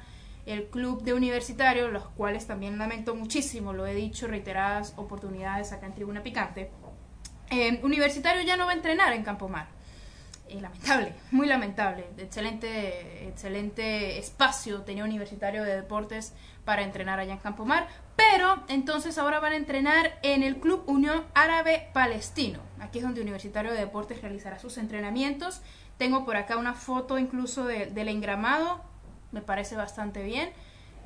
el 0.46 0.66
club 0.66 1.02
de 1.02 1.14
Universitario, 1.14 1.88
los 1.88 2.08
cuales 2.08 2.46
también 2.46 2.78
lamento 2.78 3.14
muchísimo, 3.14 3.72
lo 3.72 3.86
he 3.86 3.94
dicho 3.94 4.26
reiteradas 4.26 4.94
oportunidades 4.96 5.72
acá 5.72 5.86
en 5.86 5.94
Tribuna 5.94 6.22
Picante, 6.22 6.70
eh, 7.50 7.80
Universitario 7.82 8.42
ya 8.42 8.56
no 8.56 8.66
va 8.66 8.72
a 8.72 8.74
entrenar 8.74 9.12
en 9.12 9.22
Campo 9.22 9.48
Mar 9.48 9.68
lamentable, 10.60 11.14
muy 11.30 11.46
lamentable. 11.46 12.04
Excelente, 12.18 13.28
excelente 13.28 14.18
espacio 14.18 14.82
tenía 14.82 15.04
Universitario 15.04 15.64
de 15.64 15.76
Deportes 15.76 16.34
para 16.64 16.82
entrenar 16.82 17.18
allá 17.18 17.32
en 17.32 17.38
Campo 17.38 17.64
Mar. 17.64 17.88
Pero 18.16 18.62
entonces 18.68 19.18
ahora 19.18 19.40
van 19.40 19.52
a 19.52 19.56
entrenar 19.56 20.18
en 20.22 20.42
el 20.42 20.56
Club 20.56 20.84
Unión 20.86 21.24
Árabe 21.34 21.88
Palestino. 21.92 22.60
Aquí 22.80 22.98
es 22.98 23.04
donde 23.04 23.20
Universitario 23.20 23.72
de 23.72 23.78
Deportes 23.78 24.20
realizará 24.20 24.58
sus 24.58 24.78
entrenamientos. 24.78 25.62
Tengo 25.96 26.24
por 26.24 26.36
acá 26.36 26.56
una 26.56 26.74
foto 26.74 27.18
incluso 27.18 27.64
del 27.64 28.08
engramado. 28.08 28.84
Me 29.32 29.40
parece 29.40 29.76
bastante 29.76 30.22
bien. 30.22 30.50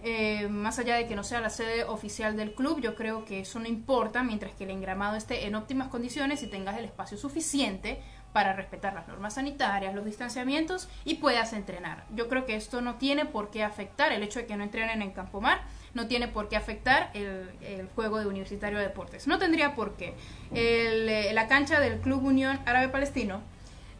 Eh, 0.03 0.49
más 0.49 0.79
allá 0.79 0.97
de 0.97 1.07
que 1.07 1.17
no 1.17 1.25
sea 1.25 1.41
la 1.41 1.51
sede 1.51 1.85
oficial 1.85 2.37
del 2.37 2.55
club, 2.55 2.81
yo 2.81 2.95
creo 2.95 3.25
que 3.25 3.41
eso 3.41 3.59
no 3.59 3.67
importa 3.67 4.23
mientras 4.23 4.55
que 4.55 4.65
el 4.65 4.71
engramado 4.71 5.17
esté 5.17 5.47
en 5.47 5.55
óptimas 5.55 5.89
condiciones 5.89 6.43
y 6.43 6.49
tengas 6.49 6.77
el 6.77 6.85
espacio 6.85 7.17
suficiente 7.17 8.01
para 8.33 8.53
respetar 8.53 8.93
las 8.93 9.09
normas 9.09 9.35
sanitarias, 9.35 9.95
los 9.95 10.05
distanciamientos 10.05 10.89
y 11.05 11.15
puedas 11.15 11.55
entrenar. 11.55 12.05
Yo 12.15 12.29
creo 12.29 12.45
que 12.45 12.55
esto 12.55 12.83
no 12.83 12.97
tiene 12.97 13.25
por 13.25 13.51
qué 13.51 13.65
afectar 13.65 14.13
el 14.13 14.23
hecho 14.23 14.41
de 14.41 14.47
que 14.47 14.57
no 14.57 14.65
entrenen 14.65 15.01
en 15.01 15.13
campo 15.13 15.41
mar, 15.41 15.63
no 15.95 16.07
tiene 16.07 16.29
por 16.29 16.51
qué 16.51 16.57
afectar 16.57 17.11
el, 17.15 17.89
juego 17.95 18.19
de 18.19 18.27
Universitario 18.27 18.79
de 18.79 18.85
Deportes. 18.85 19.27
No 19.27 19.39
tendría 19.39 19.75
por 19.75 19.97
qué. 19.97 20.15
Eh, 20.55 21.31
la 21.33 21.49
cancha 21.49 21.81
del 21.81 22.01
Club 22.01 22.23
Unión 22.25 22.61
Árabe 22.67 22.91
Palestino, 22.91 23.41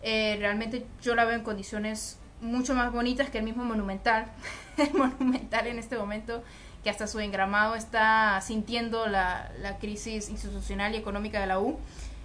eh, 0.03 0.37
realmente 0.39 0.87
yo 1.01 1.15
la 1.15 1.25
veo 1.25 1.37
en 1.37 1.43
condiciones 1.43 2.19
mucho 2.41 2.75
más 2.75 2.93
bonitas 2.93 3.31
que 3.31 3.39
el 3.39 3.45
mismo 3.45 3.65
Monumental. 3.65 4.27
el 4.77 4.93
Monumental 4.95 5.67
en 5.67 5.79
este 5.79 5.97
momento 5.97 6.43
que 6.83 6.91
hasta 6.91 7.07
su 7.07 7.19
engramado 7.19 7.75
está 7.75 8.41
sintiendo 8.41 9.07
la, 9.07 9.51
la 9.61 9.79
crisis 9.79 10.29
institucional 10.29 10.95
y 10.95 10.99
económica 10.99 11.41
de 11.41 11.47
la 11.47 11.59
U 11.59 11.79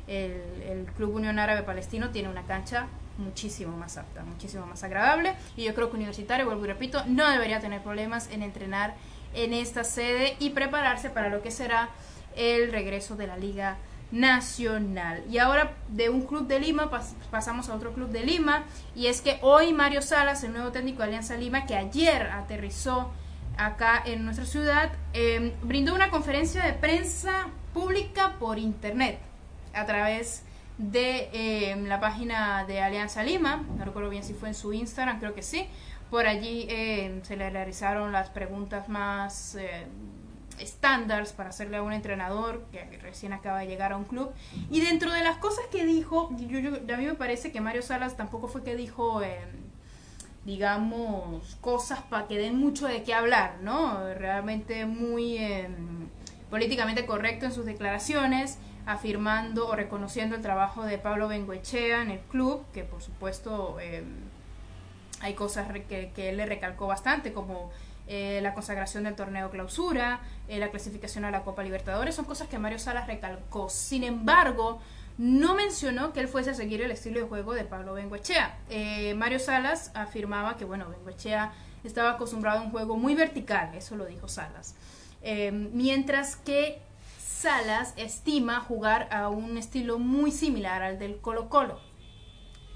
el, 0.07 0.85
Club 0.97 1.15
Unión 1.15 1.39
Árabe 1.39 1.63
Palestino 1.63 2.09
tiene 2.09 2.29
una 2.29 2.43
cancha 2.43 2.87
muchísimo 3.17 3.77
más 3.77 3.97
apta, 3.97 4.23
muchísimo 4.23 4.65
más 4.65 4.83
agradable 4.83 5.35
y 5.55 5.63
yo 5.63 5.75
creo 5.75 5.89
que 5.89 5.95
Universitario, 5.95 6.45
vuelvo 6.45 6.65
y 6.65 6.67
repito, 6.67 7.03
no 7.07 7.29
debería 7.29 7.59
tener 7.59 7.81
problemas 7.81 8.29
en 8.31 8.41
entrenar 8.41 8.95
en 9.33 9.53
esta 9.53 9.83
sede 9.83 10.35
y 10.39 10.49
prepararse 10.51 11.09
para 11.09 11.29
lo 11.29 11.41
que 11.41 11.51
será 11.51 11.89
el 12.35 12.71
regreso 12.71 13.15
de 13.15 13.27
la 13.27 13.37
Liga 13.37 13.77
Nacional. 14.11 15.23
Y 15.29 15.37
ahora 15.37 15.73
de 15.87 16.09
un 16.09 16.23
club 16.23 16.47
de 16.47 16.59
Lima 16.59 16.89
pasamos 17.31 17.69
a 17.69 17.75
otro 17.75 17.93
club 17.93 18.09
de 18.09 18.23
Lima 18.23 18.65
y 18.95 19.07
es 19.07 19.21
que 19.21 19.39
hoy 19.41 19.73
Mario 19.73 20.01
Salas, 20.01 20.43
el 20.43 20.53
nuevo 20.53 20.71
técnico 20.71 20.99
de 20.99 21.05
Alianza 21.05 21.35
Lima, 21.35 21.65
que 21.65 21.75
ayer 21.75 22.23
aterrizó 22.23 23.11
acá 23.57 24.01
en 24.05 24.25
nuestra 24.25 24.45
ciudad, 24.45 24.91
eh, 25.13 25.53
brindó 25.63 25.93
una 25.93 26.09
conferencia 26.09 26.63
de 26.63 26.73
prensa 26.73 27.47
pública 27.73 28.35
por 28.39 28.59
internet 28.59 29.19
a 29.73 29.85
través 29.85 30.43
de 30.77 31.29
eh, 31.31 31.75
la 31.87 31.99
página 31.99 32.65
de 32.65 32.81
Alianza 32.81 33.23
Lima, 33.23 33.63
no 33.77 33.85
recuerdo 33.85 34.09
bien 34.09 34.23
si 34.23 34.33
fue 34.33 34.49
en 34.49 34.55
su 34.55 34.73
Instagram, 34.73 35.19
creo 35.19 35.33
que 35.33 35.43
sí, 35.43 35.67
por 36.09 36.27
allí 36.27 36.65
eh, 36.69 37.21
se 37.23 37.37
le 37.37 37.49
realizaron 37.49 38.11
las 38.11 38.29
preguntas 38.29 38.89
más 38.89 39.57
estándares 40.61 41.33
para 41.33 41.49
hacerle 41.49 41.77
a 41.77 41.83
un 41.83 41.93
entrenador 41.93 42.65
que 42.71 42.99
recién 43.01 43.33
acaba 43.33 43.59
de 43.59 43.67
llegar 43.67 43.93
a 43.93 43.97
un 43.97 44.05
club. 44.05 44.31
Y 44.69 44.81
dentro 44.81 45.11
de 45.11 45.23
las 45.23 45.37
cosas 45.37 45.65
que 45.71 45.85
dijo, 45.85 46.29
a 46.29 46.97
mí 46.97 47.05
me 47.05 47.15
parece 47.15 47.51
que 47.51 47.61
Mario 47.61 47.81
Salas 47.81 48.17
tampoco 48.17 48.47
fue 48.47 48.63
que 48.63 48.75
dijo, 48.75 49.21
digamos, 50.45 51.55
cosas 51.61 51.99
para 52.01 52.27
que 52.27 52.37
den 52.37 52.57
mucho 52.57 52.87
de 52.87 53.03
qué 53.03 53.13
hablar, 53.13 53.57
¿no? 53.61 54.13
Realmente 54.13 54.85
muy 54.85 55.39
políticamente 56.49 57.05
correcto 57.05 57.45
en 57.45 57.53
sus 57.53 57.65
declaraciones 57.65 58.57
afirmando 58.85 59.67
o 59.67 59.75
reconociendo 59.75 60.35
el 60.35 60.41
trabajo 60.41 60.83
de 60.83 60.97
Pablo 60.97 61.27
Benguechea 61.27 62.01
en 62.01 62.11
el 62.11 62.19
club, 62.19 62.63
que 62.73 62.83
por 62.83 63.01
supuesto 63.01 63.79
em, 63.79 64.05
hay 65.21 65.33
cosas 65.33 65.67
que, 65.87 66.11
él 66.29 66.37
le 66.37 66.45
recalcó 66.45 66.87
bastante, 66.87 67.31
como 67.31 67.71
eh, 68.13 68.41
la 68.41 68.53
consagración 68.53 69.05
del 69.05 69.15
torneo 69.15 69.49
clausura, 69.49 70.19
eh, 70.49 70.59
la 70.59 70.69
clasificación 70.69 71.23
a 71.23 71.31
la 71.31 71.43
Copa 71.43 71.63
Libertadores, 71.63 72.13
son 72.13 72.25
cosas 72.25 72.49
que 72.49 72.59
Mario 72.59 72.77
Salas 72.77 73.07
recalcó. 73.07 73.69
Sin 73.69 74.03
embargo, 74.03 74.81
no 75.17 75.55
mencionó 75.55 76.11
que 76.11 76.19
él 76.19 76.27
fuese 76.27 76.49
a 76.49 76.53
seguir 76.53 76.81
el 76.81 76.91
estilo 76.91 77.21
de 77.21 77.27
juego 77.27 77.53
de 77.53 77.63
Pablo 77.63 77.93
Benguechea. 77.93 78.57
Eh, 78.69 79.13
Mario 79.13 79.39
Salas 79.39 79.91
afirmaba 79.93 80.57
que, 80.57 80.65
bueno, 80.65 80.89
Benguechea 80.89 81.53
estaba 81.85 82.11
acostumbrado 82.11 82.59
a 82.59 82.63
un 82.63 82.71
juego 82.71 82.97
muy 82.97 83.15
vertical, 83.15 83.73
eso 83.75 83.95
lo 83.95 84.03
dijo 84.03 84.27
Salas. 84.27 84.75
Em, 85.21 85.69
mientras 85.71 86.35
que 86.35 86.81
Salas 87.17 87.93
estima 87.95 88.59
jugar 88.59 89.07
a 89.13 89.29
un 89.29 89.57
estilo 89.57 89.99
muy 89.99 90.33
similar 90.33 90.81
al 90.81 90.99
del 90.99 91.21
Colo 91.21 91.47
Colo, 91.47 91.79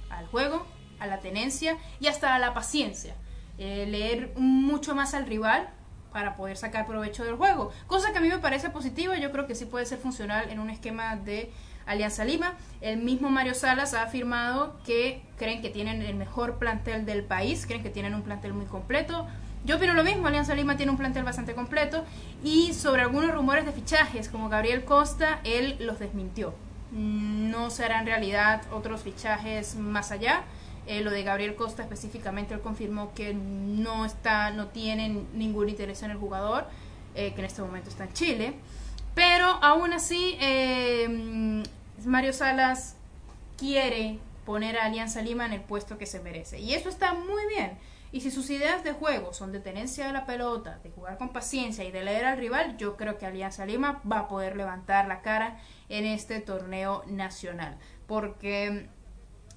al 0.10 0.27
juego, 0.27 0.65
a 0.98 1.08
la 1.08 1.20
tenencia 1.20 1.77
y 2.00 2.08
hasta 2.08 2.36
a 2.36 2.39
la 2.39 2.54
paciencia. 2.54 3.15
Eh, 3.57 3.85
leer 3.89 4.33
mucho 4.35 4.95
más 4.95 5.13
al 5.13 5.25
rival, 5.25 5.69
para 6.15 6.38
poder 6.38 6.55
sacar 6.55 6.88
provecho 6.88 7.25
del 7.25 7.35
juego. 7.35 7.74
Cosa 7.88 8.13
que 8.13 8.19
a 8.19 8.21
mí 8.21 8.29
me 8.29 8.38
parece 8.38 8.69
positiva, 8.69 9.17
yo 9.17 9.33
creo 9.33 9.47
que 9.47 9.53
sí 9.53 9.65
puede 9.65 9.85
ser 9.85 9.97
funcional 9.97 10.50
en 10.50 10.62
un 10.62 10.69
esquema 10.69 11.17
de 11.17 11.51
Alianza 11.85 12.24
Lima. 12.24 12.53
El 12.79 13.00
mismo 13.00 13.29
Mario 13.29 13.53
Salas 13.53 13.93
ha 13.93 14.03
afirmado 14.03 14.79
que 14.85 15.21
creen 15.38 15.62
que 15.62 15.69
tienen 15.69 16.01
el 16.01 16.15
mejor 16.15 16.57
plantel 16.57 17.05
del 17.05 17.25
país, 17.25 17.65
creen 17.65 17.83
que 17.83 17.89
tienen 17.89 18.15
un 18.15 18.21
plantel 18.21 18.53
muy 18.53 18.65
completo. 18.65 19.27
Yo 19.65 19.75
opino 19.75 19.91
lo 19.91 20.05
mismo, 20.05 20.27
Alianza 20.27 20.55
Lima 20.55 20.77
tiene 20.77 20.93
un 20.93 20.97
plantel 20.97 21.25
bastante 21.25 21.53
completo 21.53 22.05
y 22.41 22.74
sobre 22.74 23.01
algunos 23.01 23.31
rumores 23.33 23.65
de 23.65 23.74
fichajes 23.74 24.29
como 24.29 24.47
Gabriel 24.47 24.85
Costa, 24.85 25.41
él 25.43 25.75
los 25.81 26.00
desmintió. 26.00 26.53
No 26.93 27.69
serán 27.69 28.05
realidad 28.05 28.62
otros 28.71 29.01
fichajes 29.01 29.75
más 29.75 30.13
allá. 30.13 30.43
Eh, 30.88 31.01
lo 31.01 31.10
de 31.12 31.24
Gabriel 31.24 31.56
Costa 31.56 31.84
específicamente, 31.84 32.54
él 32.54 32.62
confirmó 32.62 33.13
que 33.13 33.34
no 33.34 34.06
está, 34.06 34.51
no 34.51 34.68
tienen 34.68 35.27
ningún 35.34 35.70
interés 35.70 36.04
en 36.04 36.12
el 36.12 36.18
jugador, 36.18 36.65
eh, 37.15 37.34
que 37.34 37.39
en 37.39 37.46
este 37.46 37.62
momento 37.62 37.89
está 37.89 38.04
en 38.04 38.13
Chile. 38.13 38.54
Pero 39.15 39.48
aún 39.48 39.94
así, 39.94 40.38
eh, 40.39 41.63
Mario 42.06 42.34
Salas 42.34 42.96
quiere 43.58 44.20
poner 44.46 44.77
a 44.77 44.86
Alianza 44.86 45.22
Lima 45.22 45.46
en 45.46 45.54
el 45.54 45.62
puesto 45.62 45.98
que 45.98 46.06
se 46.06 46.20
merece. 46.20 46.60
Y 46.60 46.74
eso 46.74 46.89
está 46.89 47.13
muy 47.13 47.48
bien. 47.48 47.77
Y 48.12 48.22
si 48.22 48.32
sus 48.32 48.50
ideas 48.50 48.84
de 48.84 48.94
juego 48.94 49.34
son 49.34 49.51
de 49.51 49.60
tenencia 49.60 50.08
de 50.08 50.13
la 50.13 50.25
pelota, 50.25 50.80
de 50.84 50.92
jugar 50.92 51.18
con 51.18 51.30
paciencia 51.30 51.84
y 51.84 51.92
de 51.92 52.04
leer 52.04 52.25
al 52.25 52.38
rival, 52.38 52.77
yo 52.77 52.96
creo 52.96 53.18
que 53.18 53.25
Alianza 53.25 53.65
Lima 53.65 54.01
va 54.10 54.20
a 54.20 54.27
poder 54.27 54.56
levantar 54.56 55.08
la 55.08 55.22
cara 55.22 55.60
en 55.89 56.06
este 56.06 56.39
torneo 56.39 57.04
nacional. 57.08 57.77
Porque 58.08 58.88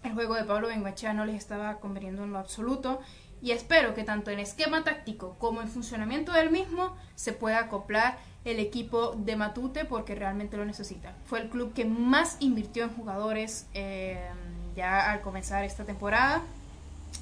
el 0.02 0.14
juego 0.14 0.34
de 0.34 0.44
Pablo 0.44 0.68
Benguachea 0.68 1.12
no 1.12 1.24
les 1.24 1.36
estaba 1.36 1.78
conveniendo 1.80 2.24
en 2.24 2.32
lo 2.32 2.38
absoluto. 2.38 3.00
Y 3.40 3.52
espero 3.52 3.94
que 3.94 4.02
tanto 4.02 4.30
en 4.30 4.40
esquema 4.40 4.82
táctico 4.82 5.36
como 5.38 5.60
en 5.60 5.68
funcionamiento 5.68 6.32
del 6.32 6.50
mismo 6.50 6.96
se 7.14 7.32
pueda 7.32 7.60
acoplar 7.60 8.18
el 8.44 8.58
equipo 8.58 9.12
de 9.12 9.36
Matute 9.36 9.84
porque 9.84 10.14
realmente 10.14 10.56
lo 10.56 10.64
necesita. 10.64 11.14
Fue 11.24 11.40
el 11.40 11.48
club 11.48 11.72
que 11.72 11.84
más 11.84 12.36
invirtió 12.40 12.84
en 12.84 12.90
jugadores 12.90 13.68
eh, 13.74 14.28
ya 14.74 15.12
al 15.12 15.20
comenzar 15.20 15.64
esta 15.64 15.84
temporada, 15.84 16.42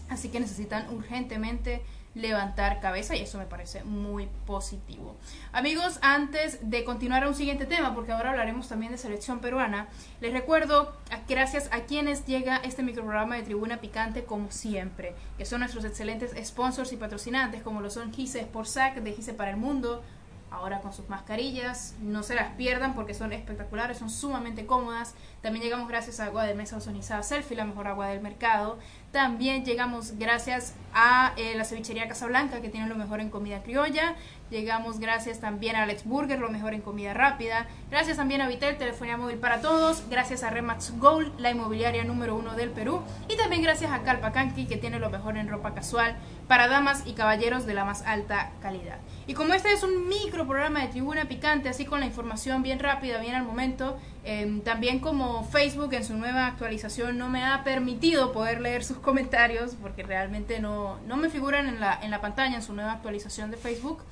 así 0.08 0.28
que 0.30 0.40
necesitan 0.40 0.88
urgentemente 0.94 1.82
levantar 2.16 2.80
cabeza 2.80 3.14
y 3.14 3.20
eso 3.20 3.36
me 3.36 3.44
parece 3.44 3.84
muy 3.84 4.26
positivo. 4.46 5.16
Amigos, 5.52 5.98
antes 6.00 6.58
de 6.62 6.82
continuar 6.82 7.22
a 7.24 7.28
un 7.28 7.34
siguiente 7.34 7.66
tema, 7.66 7.94
porque 7.94 8.12
ahora 8.12 8.30
hablaremos 8.30 8.68
también 8.68 8.90
de 8.90 8.98
selección 8.98 9.40
peruana, 9.40 9.88
les 10.22 10.32
recuerdo, 10.32 10.96
gracias 11.28 11.68
a 11.72 11.80
quienes 11.80 12.24
llega 12.24 12.56
este 12.56 12.82
microprograma 12.82 13.36
de 13.36 13.42
Tribuna 13.42 13.82
Picante 13.82 14.24
como 14.24 14.50
siempre, 14.50 15.14
que 15.36 15.44
son 15.44 15.60
nuestros 15.60 15.84
excelentes 15.84 16.34
sponsors 16.42 16.90
y 16.94 16.96
patrocinantes, 16.96 17.62
como 17.62 17.82
lo 17.82 17.90
son 17.90 18.12
Gise 18.14 18.40
Sportsac 18.40 18.94
de 18.96 19.12
Gise 19.12 19.34
para 19.34 19.50
el 19.50 19.58
Mundo, 19.58 20.02
ahora 20.50 20.80
con 20.80 20.92
sus 20.92 21.08
mascarillas. 21.08 21.94
No 22.00 22.22
se 22.22 22.34
las 22.34 22.52
pierdan 22.54 22.94
porque 22.94 23.14
son 23.14 23.32
espectaculares, 23.32 23.98
son 23.98 24.10
sumamente 24.10 24.66
cómodas. 24.66 25.14
También 25.42 25.62
llegamos 25.62 25.88
gracias 25.88 26.20
a 26.20 26.26
agua 26.26 26.44
de 26.44 26.54
mesa 26.54 26.76
ozonizada 26.76 27.22
Selfie, 27.22 27.56
la 27.56 27.64
mejor 27.64 27.86
agua 27.88 28.08
del 28.08 28.20
mercado. 28.20 28.78
También 29.12 29.64
llegamos 29.64 30.18
gracias 30.18 30.74
a 30.92 31.32
eh, 31.36 31.54
la 31.56 31.64
cevichería 31.64 32.08
Casablanca, 32.08 32.60
que 32.60 32.68
tiene 32.70 32.86
lo 32.86 32.96
mejor 32.96 33.20
en 33.20 33.30
comida 33.30 33.62
criolla. 33.62 34.14
Llegamos 34.50 35.00
gracias 35.00 35.40
también 35.40 35.74
a 35.74 35.82
Alex 35.82 36.04
Burger, 36.04 36.38
lo 36.38 36.50
mejor 36.50 36.72
en 36.72 36.80
comida 36.80 37.12
rápida. 37.12 37.66
Gracias 37.90 38.16
también 38.16 38.40
a 38.40 38.48
Vitel, 38.48 38.78
telefonía 38.78 39.16
móvil 39.16 39.38
para 39.38 39.60
todos. 39.60 40.04
Gracias 40.08 40.42
a 40.44 40.50
Remax 40.50 40.98
Gold, 40.98 41.38
la 41.40 41.50
inmobiliaria 41.50 42.04
número 42.04 42.36
uno 42.36 42.54
del 42.54 42.70
Perú. 42.70 43.02
Y 43.28 43.36
también 43.36 43.62
gracias 43.62 43.90
a 43.90 44.02
Calpacanqui, 44.02 44.66
que 44.66 44.76
tiene 44.76 45.00
lo 45.00 45.10
mejor 45.10 45.36
en 45.36 45.48
ropa 45.48 45.74
casual 45.74 46.16
para 46.46 46.68
damas 46.68 47.02
y 47.06 47.14
caballeros 47.14 47.66
de 47.66 47.74
la 47.74 47.84
más 47.84 48.02
alta 48.02 48.52
calidad. 48.62 48.98
Y 49.26 49.34
como 49.34 49.52
este 49.52 49.72
es 49.72 49.82
un 49.82 50.08
micro 50.08 50.46
programa 50.46 50.80
de 50.80 50.88
tribuna 50.88 51.24
picante, 51.26 51.68
así 51.68 51.84
con 51.84 51.98
la 51.98 52.06
información 52.06 52.62
bien 52.62 52.78
rápida, 52.78 53.18
bien 53.18 53.34
al 53.34 53.42
momento, 53.42 53.98
em, 54.22 54.60
también 54.60 55.00
como 55.00 55.42
Facebook 55.44 55.92
en 55.94 56.04
su 56.04 56.16
nueva 56.16 56.46
actualización 56.46 57.18
no 57.18 57.28
me 57.28 57.44
ha 57.44 57.64
permitido 57.64 58.32
poder 58.32 58.60
leer 58.60 58.84
sus 58.84 58.98
comentarios, 59.06 59.76
porque 59.80 60.02
realmente 60.02 60.60
no, 60.60 60.98
no 61.06 61.16
me 61.16 61.30
figuran 61.30 61.68
en 61.68 61.80
la, 61.80 61.98
en 62.02 62.10
la 62.10 62.20
pantalla 62.20 62.56
en 62.56 62.62
su 62.62 62.74
nueva 62.74 62.92
actualización 62.92 63.50
de 63.50 63.56
Facebook. 63.56 64.02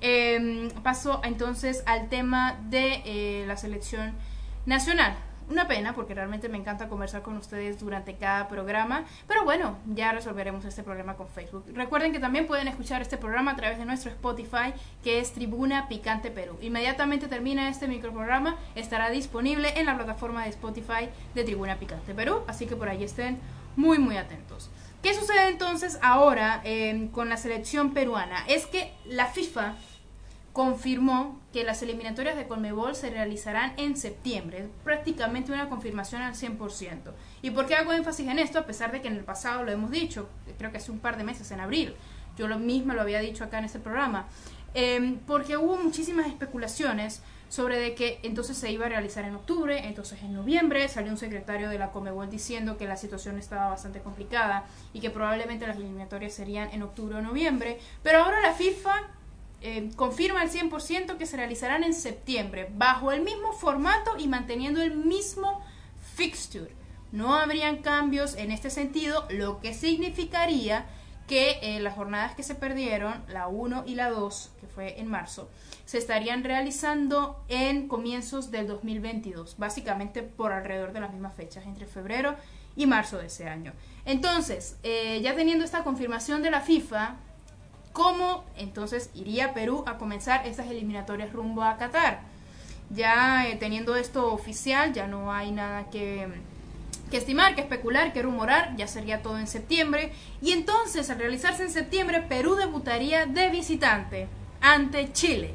Eh, 0.00 0.72
paso 0.82 1.20
entonces 1.22 1.82
al 1.86 2.08
tema 2.08 2.58
de 2.68 3.02
eh, 3.04 3.44
la 3.46 3.56
selección 3.56 4.14
nacional. 4.66 5.14
Una 5.50 5.66
pena 5.66 5.94
porque 5.94 6.14
realmente 6.14 6.48
me 6.48 6.56
encanta 6.56 6.88
conversar 6.88 7.22
con 7.22 7.36
ustedes 7.36 7.80
durante 7.80 8.14
cada 8.14 8.46
programa, 8.46 9.04
pero 9.26 9.44
bueno, 9.44 9.78
ya 9.84 10.12
resolveremos 10.12 10.64
este 10.64 10.84
problema 10.84 11.16
con 11.16 11.26
Facebook. 11.28 11.64
Recuerden 11.74 12.12
que 12.12 12.20
también 12.20 12.46
pueden 12.46 12.68
escuchar 12.68 13.02
este 13.02 13.18
programa 13.18 13.50
a 13.50 13.56
través 13.56 13.76
de 13.76 13.84
nuestro 13.84 14.12
Spotify, 14.12 14.72
que 15.02 15.18
es 15.18 15.32
Tribuna 15.32 15.88
Picante 15.88 16.30
Perú. 16.30 16.56
Inmediatamente 16.62 17.26
termina 17.26 17.68
este 17.68 17.88
microprograma, 17.88 18.56
estará 18.76 19.10
disponible 19.10 19.72
en 19.76 19.86
la 19.86 19.96
plataforma 19.96 20.44
de 20.44 20.50
Spotify 20.50 21.08
de 21.34 21.42
Tribuna 21.42 21.74
Picante 21.76 22.14
Perú, 22.14 22.42
así 22.46 22.66
que 22.66 22.76
por 22.76 22.88
ahí 22.88 23.02
estén 23.02 23.40
muy 23.76 23.98
muy 23.98 24.16
atentos. 24.16 24.70
¿Qué 25.02 25.14
sucede 25.14 25.48
entonces 25.48 25.98
ahora 26.02 26.60
eh, 26.64 27.08
con 27.12 27.28
la 27.28 27.36
selección 27.36 27.94
peruana? 27.94 28.44
Es 28.46 28.66
que 28.66 28.92
la 29.06 29.26
FIFA 29.26 29.74
confirmó 30.52 31.40
que 31.52 31.64
las 31.64 31.82
eliminatorias 31.82 32.36
de 32.36 32.46
Conmebol 32.46 32.94
se 32.94 33.08
realizarán 33.08 33.72
en 33.76 33.96
septiembre, 33.96 34.68
prácticamente 34.84 35.52
una 35.52 35.68
confirmación 35.68 36.22
al 36.22 36.34
100%. 36.34 37.12
¿Y 37.40 37.50
por 37.50 37.66
qué 37.66 37.76
hago 37.76 37.92
énfasis 37.92 38.28
en 38.28 38.38
esto? 38.38 38.58
A 38.58 38.66
pesar 38.66 38.92
de 38.92 39.00
que 39.00 39.08
en 39.08 39.16
el 39.16 39.24
pasado 39.24 39.64
lo 39.64 39.70
hemos 39.70 39.90
dicho, 39.90 40.28
creo 40.58 40.70
que 40.70 40.78
hace 40.78 40.90
un 40.90 40.98
par 40.98 41.16
de 41.16 41.24
meses, 41.24 41.50
en 41.50 41.60
abril, 41.60 41.94
yo 42.36 42.48
lo 42.48 42.58
mismo 42.58 42.94
lo 42.94 43.00
había 43.00 43.20
dicho 43.20 43.44
acá 43.44 43.58
en 43.58 43.64
este 43.64 43.78
programa, 43.78 44.26
em, 44.74 45.18
porque 45.18 45.56
hubo 45.56 45.76
muchísimas 45.76 46.26
especulaciones 46.26 47.22
sobre 47.50 47.80
de 47.80 47.94
que 47.96 48.20
entonces 48.22 48.56
se 48.56 48.70
iba 48.70 48.86
a 48.86 48.88
realizar 48.88 49.24
en 49.24 49.34
octubre, 49.34 49.86
entonces 49.86 50.22
en 50.22 50.32
noviembre 50.32 50.88
salió 50.88 51.10
un 51.10 51.18
secretario 51.18 51.68
de 51.68 51.78
la 51.78 51.90
Comebol 51.90 52.30
diciendo 52.30 52.78
que 52.78 52.86
la 52.86 52.96
situación 52.96 53.38
estaba 53.38 53.68
bastante 53.68 54.00
complicada 54.00 54.64
y 54.94 55.00
que 55.00 55.10
probablemente 55.10 55.66
las 55.66 55.76
eliminatorias 55.76 56.32
serían 56.32 56.70
en 56.72 56.82
octubre 56.82 57.16
o 57.16 57.20
noviembre, 57.22 57.80
pero 58.04 58.22
ahora 58.22 58.40
la 58.40 58.54
FIFA 58.54 58.92
eh, 59.62 59.90
confirma 59.96 60.42
al 60.42 60.50
100% 60.50 61.16
que 61.16 61.26
se 61.26 61.36
realizarán 61.36 61.82
en 61.82 61.92
septiembre, 61.92 62.68
bajo 62.72 63.10
el 63.10 63.22
mismo 63.22 63.52
formato 63.52 64.12
y 64.16 64.28
manteniendo 64.28 64.80
el 64.80 64.96
mismo 64.96 65.60
fixture. 66.14 66.70
No 67.10 67.34
habrían 67.34 67.78
cambios 67.78 68.36
en 68.36 68.52
este 68.52 68.70
sentido, 68.70 69.26
lo 69.28 69.60
que 69.60 69.74
significaría 69.74 70.86
que 71.30 71.60
eh, 71.62 71.78
las 71.78 71.94
jornadas 71.94 72.34
que 72.34 72.42
se 72.42 72.56
perdieron, 72.56 73.22
la 73.28 73.46
1 73.46 73.84
y 73.86 73.94
la 73.94 74.10
2, 74.10 74.50
que 74.60 74.66
fue 74.66 74.98
en 74.98 75.06
marzo, 75.06 75.48
se 75.84 75.96
estarían 75.96 76.42
realizando 76.42 77.40
en 77.46 77.86
comienzos 77.86 78.50
del 78.50 78.66
2022, 78.66 79.54
básicamente 79.56 80.24
por 80.24 80.50
alrededor 80.50 80.92
de 80.92 80.98
las 80.98 81.12
mismas 81.12 81.36
fechas, 81.36 81.66
entre 81.66 81.86
febrero 81.86 82.34
y 82.74 82.86
marzo 82.86 83.18
de 83.18 83.26
ese 83.26 83.48
año. 83.48 83.74
Entonces, 84.04 84.76
eh, 84.82 85.20
ya 85.22 85.36
teniendo 85.36 85.64
esta 85.64 85.84
confirmación 85.84 86.42
de 86.42 86.50
la 86.50 86.62
FIFA, 86.62 87.14
¿Cómo 87.92 88.44
entonces 88.56 89.10
iría 89.14 89.52
Perú 89.52 89.82
a 89.84 89.98
comenzar 89.98 90.46
esas 90.46 90.68
eliminatorias 90.70 91.32
rumbo 91.32 91.64
a 91.64 91.76
Qatar? 91.76 92.20
Ya 92.88 93.48
eh, 93.48 93.56
teniendo 93.56 93.96
esto 93.96 94.32
oficial, 94.32 94.92
ya 94.92 95.08
no 95.08 95.32
hay 95.32 95.50
nada 95.50 95.90
que, 95.90 96.28
que 97.10 97.18
estimar, 97.18 97.54
que 97.54 97.60
especular, 97.60 98.12
que 98.12 98.22
rumorar, 98.22 98.74
ya 98.76 98.86
sería 98.86 99.22
todo 99.22 99.38
en 99.38 99.46
septiembre. 99.46 100.12
Y 100.40 100.52
entonces, 100.52 101.10
al 101.10 101.18
realizarse 101.18 101.64
en 101.64 101.70
septiembre, 101.70 102.22
Perú 102.22 102.54
debutaría 102.54 103.26
de 103.26 103.50
visitante 103.50 104.28
ante 104.60 105.12
Chile. 105.12 105.54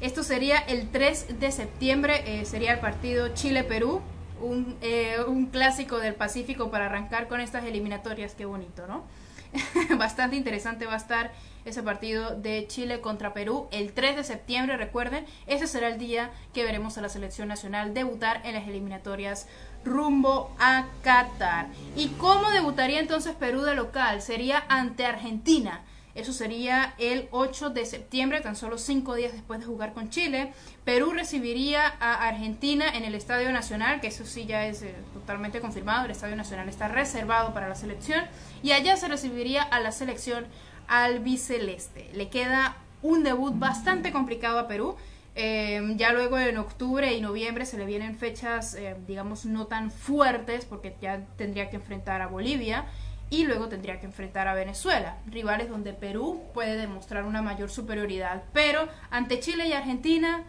Esto 0.00 0.22
sería 0.22 0.58
el 0.58 0.90
3 0.90 1.40
de 1.40 1.50
septiembre, 1.50 2.22
eh, 2.24 2.44
sería 2.44 2.72
el 2.72 2.78
partido 2.78 3.34
Chile-Perú, 3.34 4.00
un, 4.40 4.76
eh, 4.80 5.16
un 5.26 5.46
clásico 5.46 5.98
del 5.98 6.14
Pacífico 6.14 6.70
para 6.70 6.86
arrancar 6.86 7.26
con 7.26 7.40
estas 7.40 7.64
eliminatorias, 7.64 8.34
qué 8.34 8.44
bonito, 8.44 8.86
¿no? 8.86 9.04
Bastante 9.98 10.36
interesante 10.36 10.86
va 10.86 10.94
a 10.94 10.98
estar 10.98 11.32
ese 11.64 11.82
partido 11.82 12.34
de 12.34 12.66
Chile 12.66 13.00
contra 13.00 13.34
Perú 13.34 13.68
el 13.70 13.92
3 13.92 14.16
de 14.16 14.24
septiembre, 14.24 14.76
recuerden, 14.76 15.26
ese 15.46 15.66
será 15.66 15.88
el 15.88 15.98
día 15.98 16.30
que 16.54 16.64
veremos 16.64 16.96
a 16.96 17.02
la 17.02 17.08
selección 17.08 17.48
nacional 17.48 17.94
debutar 17.94 18.40
en 18.44 18.54
las 18.54 18.66
eliminatorias 18.66 19.46
rumbo 19.84 20.50
a 20.58 20.86
Qatar. 21.02 21.68
¿Y 21.96 22.08
cómo 22.08 22.50
debutaría 22.50 23.00
entonces 23.00 23.34
Perú 23.34 23.62
de 23.62 23.74
local? 23.74 24.22
Sería 24.22 24.64
ante 24.68 25.04
Argentina. 25.06 25.82
Eso 26.14 26.32
sería 26.32 26.94
el 26.98 27.28
8 27.30 27.70
de 27.70 27.86
septiembre, 27.86 28.40
tan 28.40 28.56
solo 28.56 28.78
cinco 28.78 29.14
días 29.14 29.32
después 29.32 29.60
de 29.60 29.66
jugar 29.66 29.92
con 29.92 30.10
Chile. 30.10 30.52
Perú 30.84 31.12
recibiría 31.12 31.86
a 31.86 32.26
Argentina 32.26 32.86
en 32.92 33.04
el 33.04 33.14
Estadio 33.14 33.52
Nacional, 33.52 34.00
que 34.00 34.08
eso 34.08 34.24
sí 34.24 34.46
ya 34.46 34.66
es 34.66 34.82
eh, 34.82 34.94
totalmente 35.14 35.60
confirmado. 35.60 36.06
El 36.06 36.10
Estadio 36.10 36.34
Nacional 36.34 36.68
está 36.68 36.88
reservado 36.88 37.54
para 37.54 37.68
la 37.68 37.74
selección. 37.74 38.24
Y 38.62 38.72
allá 38.72 38.96
se 38.96 39.08
recibiría 39.08 39.62
a 39.62 39.80
la 39.80 39.92
selección 39.92 40.46
albiceleste. 40.88 42.10
Le 42.14 42.28
queda 42.28 42.76
un 43.02 43.22
debut 43.22 43.56
bastante 43.56 44.10
complicado 44.10 44.58
a 44.58 44.66
Perú. 44.66 44.96
Eh, 45.34 45.80
ya 45.96 46.12
luego 46.12 46.36
en 46.36 46.56
octubre 46.56 47.14
y 47.14 47.20
noviembre 47.20 47.64
se 47.64 47.78
le 47.78 47.86
vienen 47.86 48.16
fechas, 48.16 48.74
eh, 48.74 48.96
digamos, 49.06 49.46
no 49.46 49.66
tan 49.66 49.92
fuertes, 49.92 50.64
porque 50.64 50.96
ya 51.00 51.20
tendría 51.36 51.70
que 51.70 51.76
enfrentar 51.76 52.22
a 52.22 52.26
Bolivia 52.26 52.86
y 53.30 53.44
luego 53.44 53.68
tendría 53.68 54.00
que 54.00 54.06
enfrentar 54.06 54.48
a 54.48 54.54
Venezuela, 54.54 55.18
rivales 55.26 55.68
donde 55.68 55.92
Perú 55.92 56.42
puede 56.54 56.76
demostrar 56.76 57.24
una 57.24 57.42
mayor 57.42 57.70
superioridad. 57.70 58.42
Pero 58.52 58.88
ante 59.10 59.40
Chile 59.40 59.68
y 59.68 59.72
Argentina 59.72 60.44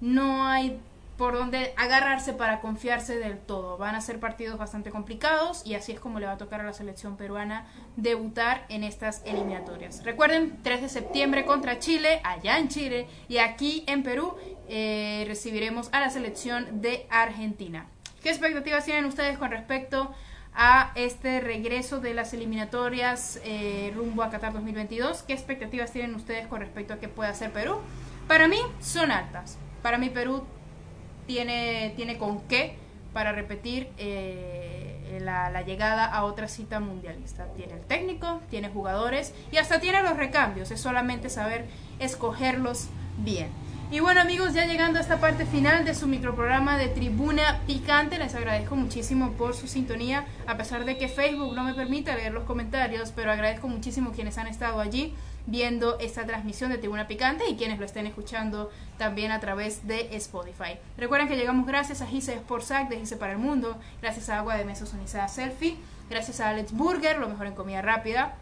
no 0.00 0.46
hay 0.46 0.80
por 1.20 1.34
donde 1.34 1.74
agarrarse 1.76 2.32
para 2.32 2.62
confiarse 2.62 3.18
del 3.18 3.36
todo. 3.36 3.76
Van 3.76 3.94
a 3.94 4.00
ser 4.00 4.18
partidos 4.18 4.56
bastante 4.58 4.90
complicados 4.90 5.60
y 5.66 5.74
así 5.74 5.92
es 5.92 6.00
como 6.00 6.18
le 6.18 6.24
va 6.24 6.32
a 6.32 6.38
tocar 6.38 6.62
a 6.62 6.64
la 6.64 6.72
selección 6.72 7.18
peruana 7.18 7.66
debutar 7.96 8.64
en 8.70 8.84
estas 8.84 9.20
eliminatorias. 9.26 10.02
Recuerden, 10.02 10.62
3 10.62 10.80
de 10.80 10.88
septiembre 10.88 11.44
contra 11.44 11.78
Chile, 11.78 12.22
allá 12.24 12.58
en 12.58 12.68
Chile, 12.68 13.06
y 13.28 13.36
aquí 13.36 13.84
en 13.86 14.02
Perú 14.02 14.34
eh, 14.66 15.24
recibiremos 15.28 15.90
a 15.92 16.00
la 16.00 16.08
selección 16.08 16.80
de 16.80 17.06
Argentina. 17.10 17.86
¿Qué 18.22 18.30
expectativas 18.30 18.86
tienen 18.86 19.04
ustedes 19.04 19.36
con 19.36 19.50
respecto 19.50 20.02
a 20.02 20.29
este 20.94 21.40
regreso 21.40 22.00
de 22.00 22.14
las 22.14 22.34
eliminatorias 22.34 23.40
eh, 23.44 23.92
rumbo 23.94 24.22
a 24.22 24.30
Qatar 24.30 24.52
2022? 24.52 25.22
¿Qué 25.22 25.32
expectativas 25.32 25.92
tienen 25.92 26.14
ustedes 26.14 26.46
con 26.46 26.60
respecto 26.60 26.94
a 26.94 26.98
qué 26.98 27.08
puede 27.08 27.30
hacer 27.30 27.52
Perú? 27.52 27.78
Para 28.28 28.48
mí 28.48 28.58
son 28.80 29.10
altas. 29.10 29.58
Para 29.82 29.98
mí 29.98 30.10
Perú 30.10 30.44
tiene, 31.26 31.92
tiene 31.96 32.18
con 32.18 32.40
qué 32.42 32.76
para 33.12 33.32
repetir 33.32 33.88
eh, 33.98 35.18
la, 35.20 35.62
llegada 35.62 36.04
a 36.04 36.24
otra 36.24 36.48
cita 36.48 36.80
mundialista. 36.80 37.46
Tiene 37.56 37.74
el 37.74 37.80
técnico, 37.80 38.40
tiene 38.50 38.68
jugadores 38.68 39.34
y 39.50 39.56
hasta 39.56 39.80
tiene 39.80 40.02
los 40.02 40.16
recambios. 40.16 40.70
Es 40.70 40.80
solamente 40.80 41.30
saber 41.30 41.66
escogerlos 41.98 42.88
bien. 43.18 43.48
Y 43.92 43.98
bueno 43.98 44.20
amigos, 44.20 44.54
ya 44.54 44.66
llegando 44.66 45.00
a 45.00 45.02
esta 45.02 45.18
parte 45.18 45.46
final 45.46 45.84
de 45.84 45.96
su 45.96 46.06
microprograma 46.06 46.78
de 46.78 46.86
Tribuna 46.86 47.58
Picante, 47.66 48.18
les 48.18 48.36
agradezco 48.36 48.76
muchísimo 48.76 49.32
por 49.32 49.52
su 49.56 49.66
sintonía, 49.66 50.26
a 50.46 50.56
pesar 50.56 50.84
de 50.84 50.96
que 50.96 51.08
Facebook 51.08 51.56
no 51.56 51.64
me 51.64 51.74
permite 51.74 52.14
leer 52.14 52.32
los 52.32 52.44
comentarios, 52.44 53.10
pero 53.10 53.32
agradezco 53.32 53.66
muchísimo 53.66 54.12
quienes 54.12 54.38
han 54.38 54.46
estado 54.46 54.78
allí 54.78 55.12
viendo 55.46 55.98
esta 55.98 56.24
transmisión 56.24 56.70
de 56.70 56.78
Tribuna 56.78 57.08
Picante 57.08 57.48
y 57.48 57.56
quienes 57.56 57.80
lo 57.80 57.84
estén 57.84 58.06
escuchando 58.06 58.70
también 58.96 59.32
a 59.32 59.40
través 59.40 59.84
de 59.88 60.14
Spotify. 60.14 60.78
Recuerden 60.96 61.26
que 61.26 61.34
llegamos 61.34 61.66
gracias 61.66 62.00
a 62.00 62.06
Gise 62.06 62.36
Sportsac 62.36 62.88
de 62.88 63.00
Gise 63.00 63.16
para 63.16 63.32
el 63.32 63.38
Mundo, 63.38 63.76
gracias 64.00 64.28
a 64.28 64.38
Agua 64.38 64.56
de 64.56 64.64
Mesa 64.64 64.86
Sonizada 64.86 65.26
Selfie, 65.26 65.76
gracias 66.08 66.38
a 66.38 66.50
Alex 66.50 66.70
Burger, 66.70 67.18
lo 67.18 67.28
mejor 67.28 67.48
en 67.48 67.54
comida 67.54 67.82
rápida, 67.82 68.36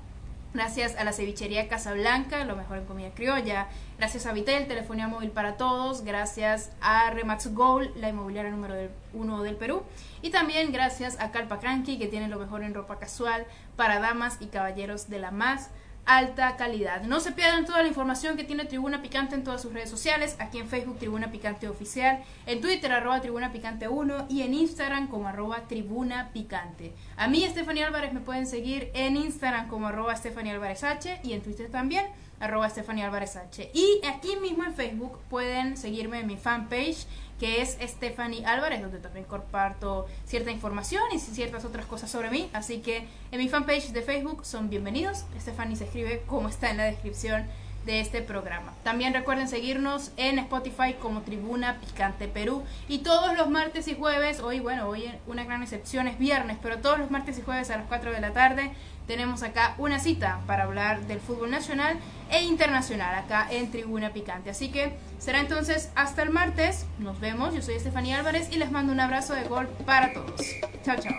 Gracias 0.54 0.96
a 0.96 1.04
la 1.04 1.12
cevichería 1.12 1.68
Casablanca, 1.68 2.44
lo 2.44 2.56
mejor 2.56 2.78
en 2.78 2.86
comida 2.86 3.10
criolla. 3.14 3.68
Gracias 3.98 4.24
a 4.24 4.32
Vitel, 4.32 4.66
telefonía 4.66 5.06
móvil 5.06 5.30
para 5.30 5.58
todos. 5.58 6.04
Gracias 6.04 6.72
a 6.80 7.10
Remax 7.10 7.52
Gold, 7.54 7.94
la 7.96 8.08
inmobiliaria 8.08 8.50
número 8.50 8.74
uno 9.12 9.42
del 9.42 9.56
Perú. 9.56 9.82
Y 10.22 10.30
también 10.30 10.72
gracias 10.72 11.20
a 11.20 11.32
Calpa 11.32 11.60
Cranky, 11.60 11.98
que 11.98 12.06
tiene 12.06 12.28
lo 12.28 12.38
mejor 12.38 12.62
en 12.62 12.72
ropa 12.72 12.98
casual 12.98 13.46
para 13.76 14.00
damas 14.00 14.38
y 14.40 14.46
caballeros 14.46 15.10
de 15.10 15.18
la 15.18 15.30
más 15.30 15.70
alta 16.08 16.56
calidad. 16.56 17.02
No 17.02 17.20
se 17.20 17.32
pierdan 17.32 17.66
toda 17.66 17.82
la 17.82 17.88
información 17.88 18.36
que 18.38 18.42
tiene 18.42 18.64
Tribuna 18.64 19.02
Picante 19.02 19.34
en 19.34 19.44
todas 19.44 19.60
sus 19.60 19.74
redes 19.74 19.90
sociales, 19.90 20.36
aquí 20.38 20.58
en 20.58 20.66
Facebook 20.66 20.98
Tribuna 20.98 21.30
Picante 21.30 21.68
Oficial, 21.68 22.24
en 22.46 22.62
Twitter 22.62 22.90
arroba 22.90 23.20
Tribuna 23.20 23.52
Picante 23.52 23.88
1 23.88 24.26
y 24.30 24.40
en 24.40 24.54
Instagram 24.54 25.08
como 25.08 25.28
arroba 25.28 25.68
Tribuna 25.68 26.30
Picante. 26.32 26.94
A 27.18 27.28
mí, 27.28 27.46
Stephanie 27.46 27.84
Álvarez, 27.84 28.14
me 28.14 28.20
pueden 28.20 28.46
seguir 28.46 28.90
en 28.94 29.18
Instagram 29.18 29.68
como 29.68 29.88
arroba 29.88 30.16
Stephanie 30.16 30.52
Álvarez 30.52 30.82
H 30.82 31.20
y 31.22 31.34
en 31.34 31.42
Twitter 31.42 31.70
también 31.70 32.06
arroba 32.40 32.68
Stephanie 32.68 33.04
Álvarez 33.04 33.36
H. 33.36 33.70
Y 33.74 34.00
aquí 34.06 34.36
mismo 34.36 34.64
en 34.64 34.74
Facebook 34.74 35.18
pueden 35.28 35.76
seguirme 35.76 36.20
en 36.20 36.26
mi 36.26 36.36
fanpage 36.36 37.06
que 37.38 37.62
es 37.62 37.78
Stephanie 37.80 38.44
Álvarez, 38.44 38.82
donde 38.82 38.98
también 38.98 39.24
comparto 39.24 40.06
cierta 40.26 40.50
información 40.50 41.02
y 41.12 41.18
ciertas 41.18 41.64
otras 41.64 41.86
cosas 41.86 42.10
sobre 42.10 42.30
mí. 42.30 42.50
Así 42.52 42.78
que 42.78 43.06
en 43.30 43.38
mi 43.38 43.48
fanpage 43.48 43.92
de 43.92 44.02
Facebook 44.02 44.44
son 44.44 44.68
bienvenidos. 44.68 45.24
Stephanie 45.40 45.76
se 45.76 45.84
escribe 45.84 46.22
como 46.26 46.48
está 46.48 46.70
en 46.70 46.78
la 46.78 46.84
descripción 46.84 47.46
de 47.86 48.00
este 48.00 48.20
programa. 48.20 48.74
También 48.82 49.14
recuerden 49.14 49.48
seguirnos 49.48 50.10
en 50.16 50.38
Spotify 50.40 50.94
como 51.00 51.22
Tribuna 51.22 51.78
Picante 51.80 52.28
Perú. 52.28 52.62
Y 52.88 52.98
todos 52.98 53.36
los 53.36 53.48
martes 53.48 53.88
y 53.88 53.94
jueves, 53.94 54.40
hoy, 54.40 54.60
bueno, 54.60 54.88
hoy 54.88 55.10
una 55.26 55.44
gran 55.44 55.62
excepción 55.62 56.06
es 56.06 56.18
viernes, 56.18 56.58
pero 56.60 56.78
todos 56.78 56.98
los 56.98 57.10
martes 57.10 57.38
y 57.38 57.42
jueves 57.42 57.70
a 57.70 57.78
las 57.78 57.86
4 57.86 58.12
de 58.12 58.20
la 58.20 58.32
tarde 58.32 58.72
tenemos 59.08 59.42
acá 59.42 59.74
una 59.78 59.98
cita 59.98 60.40
para 60.46 60.64
hablar 60.64 61.06
del 61.06 61.18
fútbol 61.18 61.50
nacional 61.50 61.98
e 62.30 62.42
internacional 62.42 63.14
acá 63.14 63.48
en 63.50 63.70
Tribuna 63.70 64.12
Picante. 64.12 64.50
Así 64.50 64.70
que 64.70 64.92
será 65.18 65.40
entonces 65.40 65.90
hasta 65.96 66.22
el 66.22 66.30
martes. 66.30 66.86
Nos 66.98 67.18
vemos. 67.18 67.54
Yo 67.54 67.62
soy 67.62 67.74
Estefanía 67.74 68.18
Álvarez 68.18 68.48
y 68.52 68.58
les 68.58 68.70
mando 68.70 68.92
un 68.92 69.00
abrazo 69.00 69.32
de 69.32 69.44
gol 69.44 69.66
para 69.86 70.12
todos. 70.12 70.42
Chao, 70.84 70.96
chao. 71.00 71.14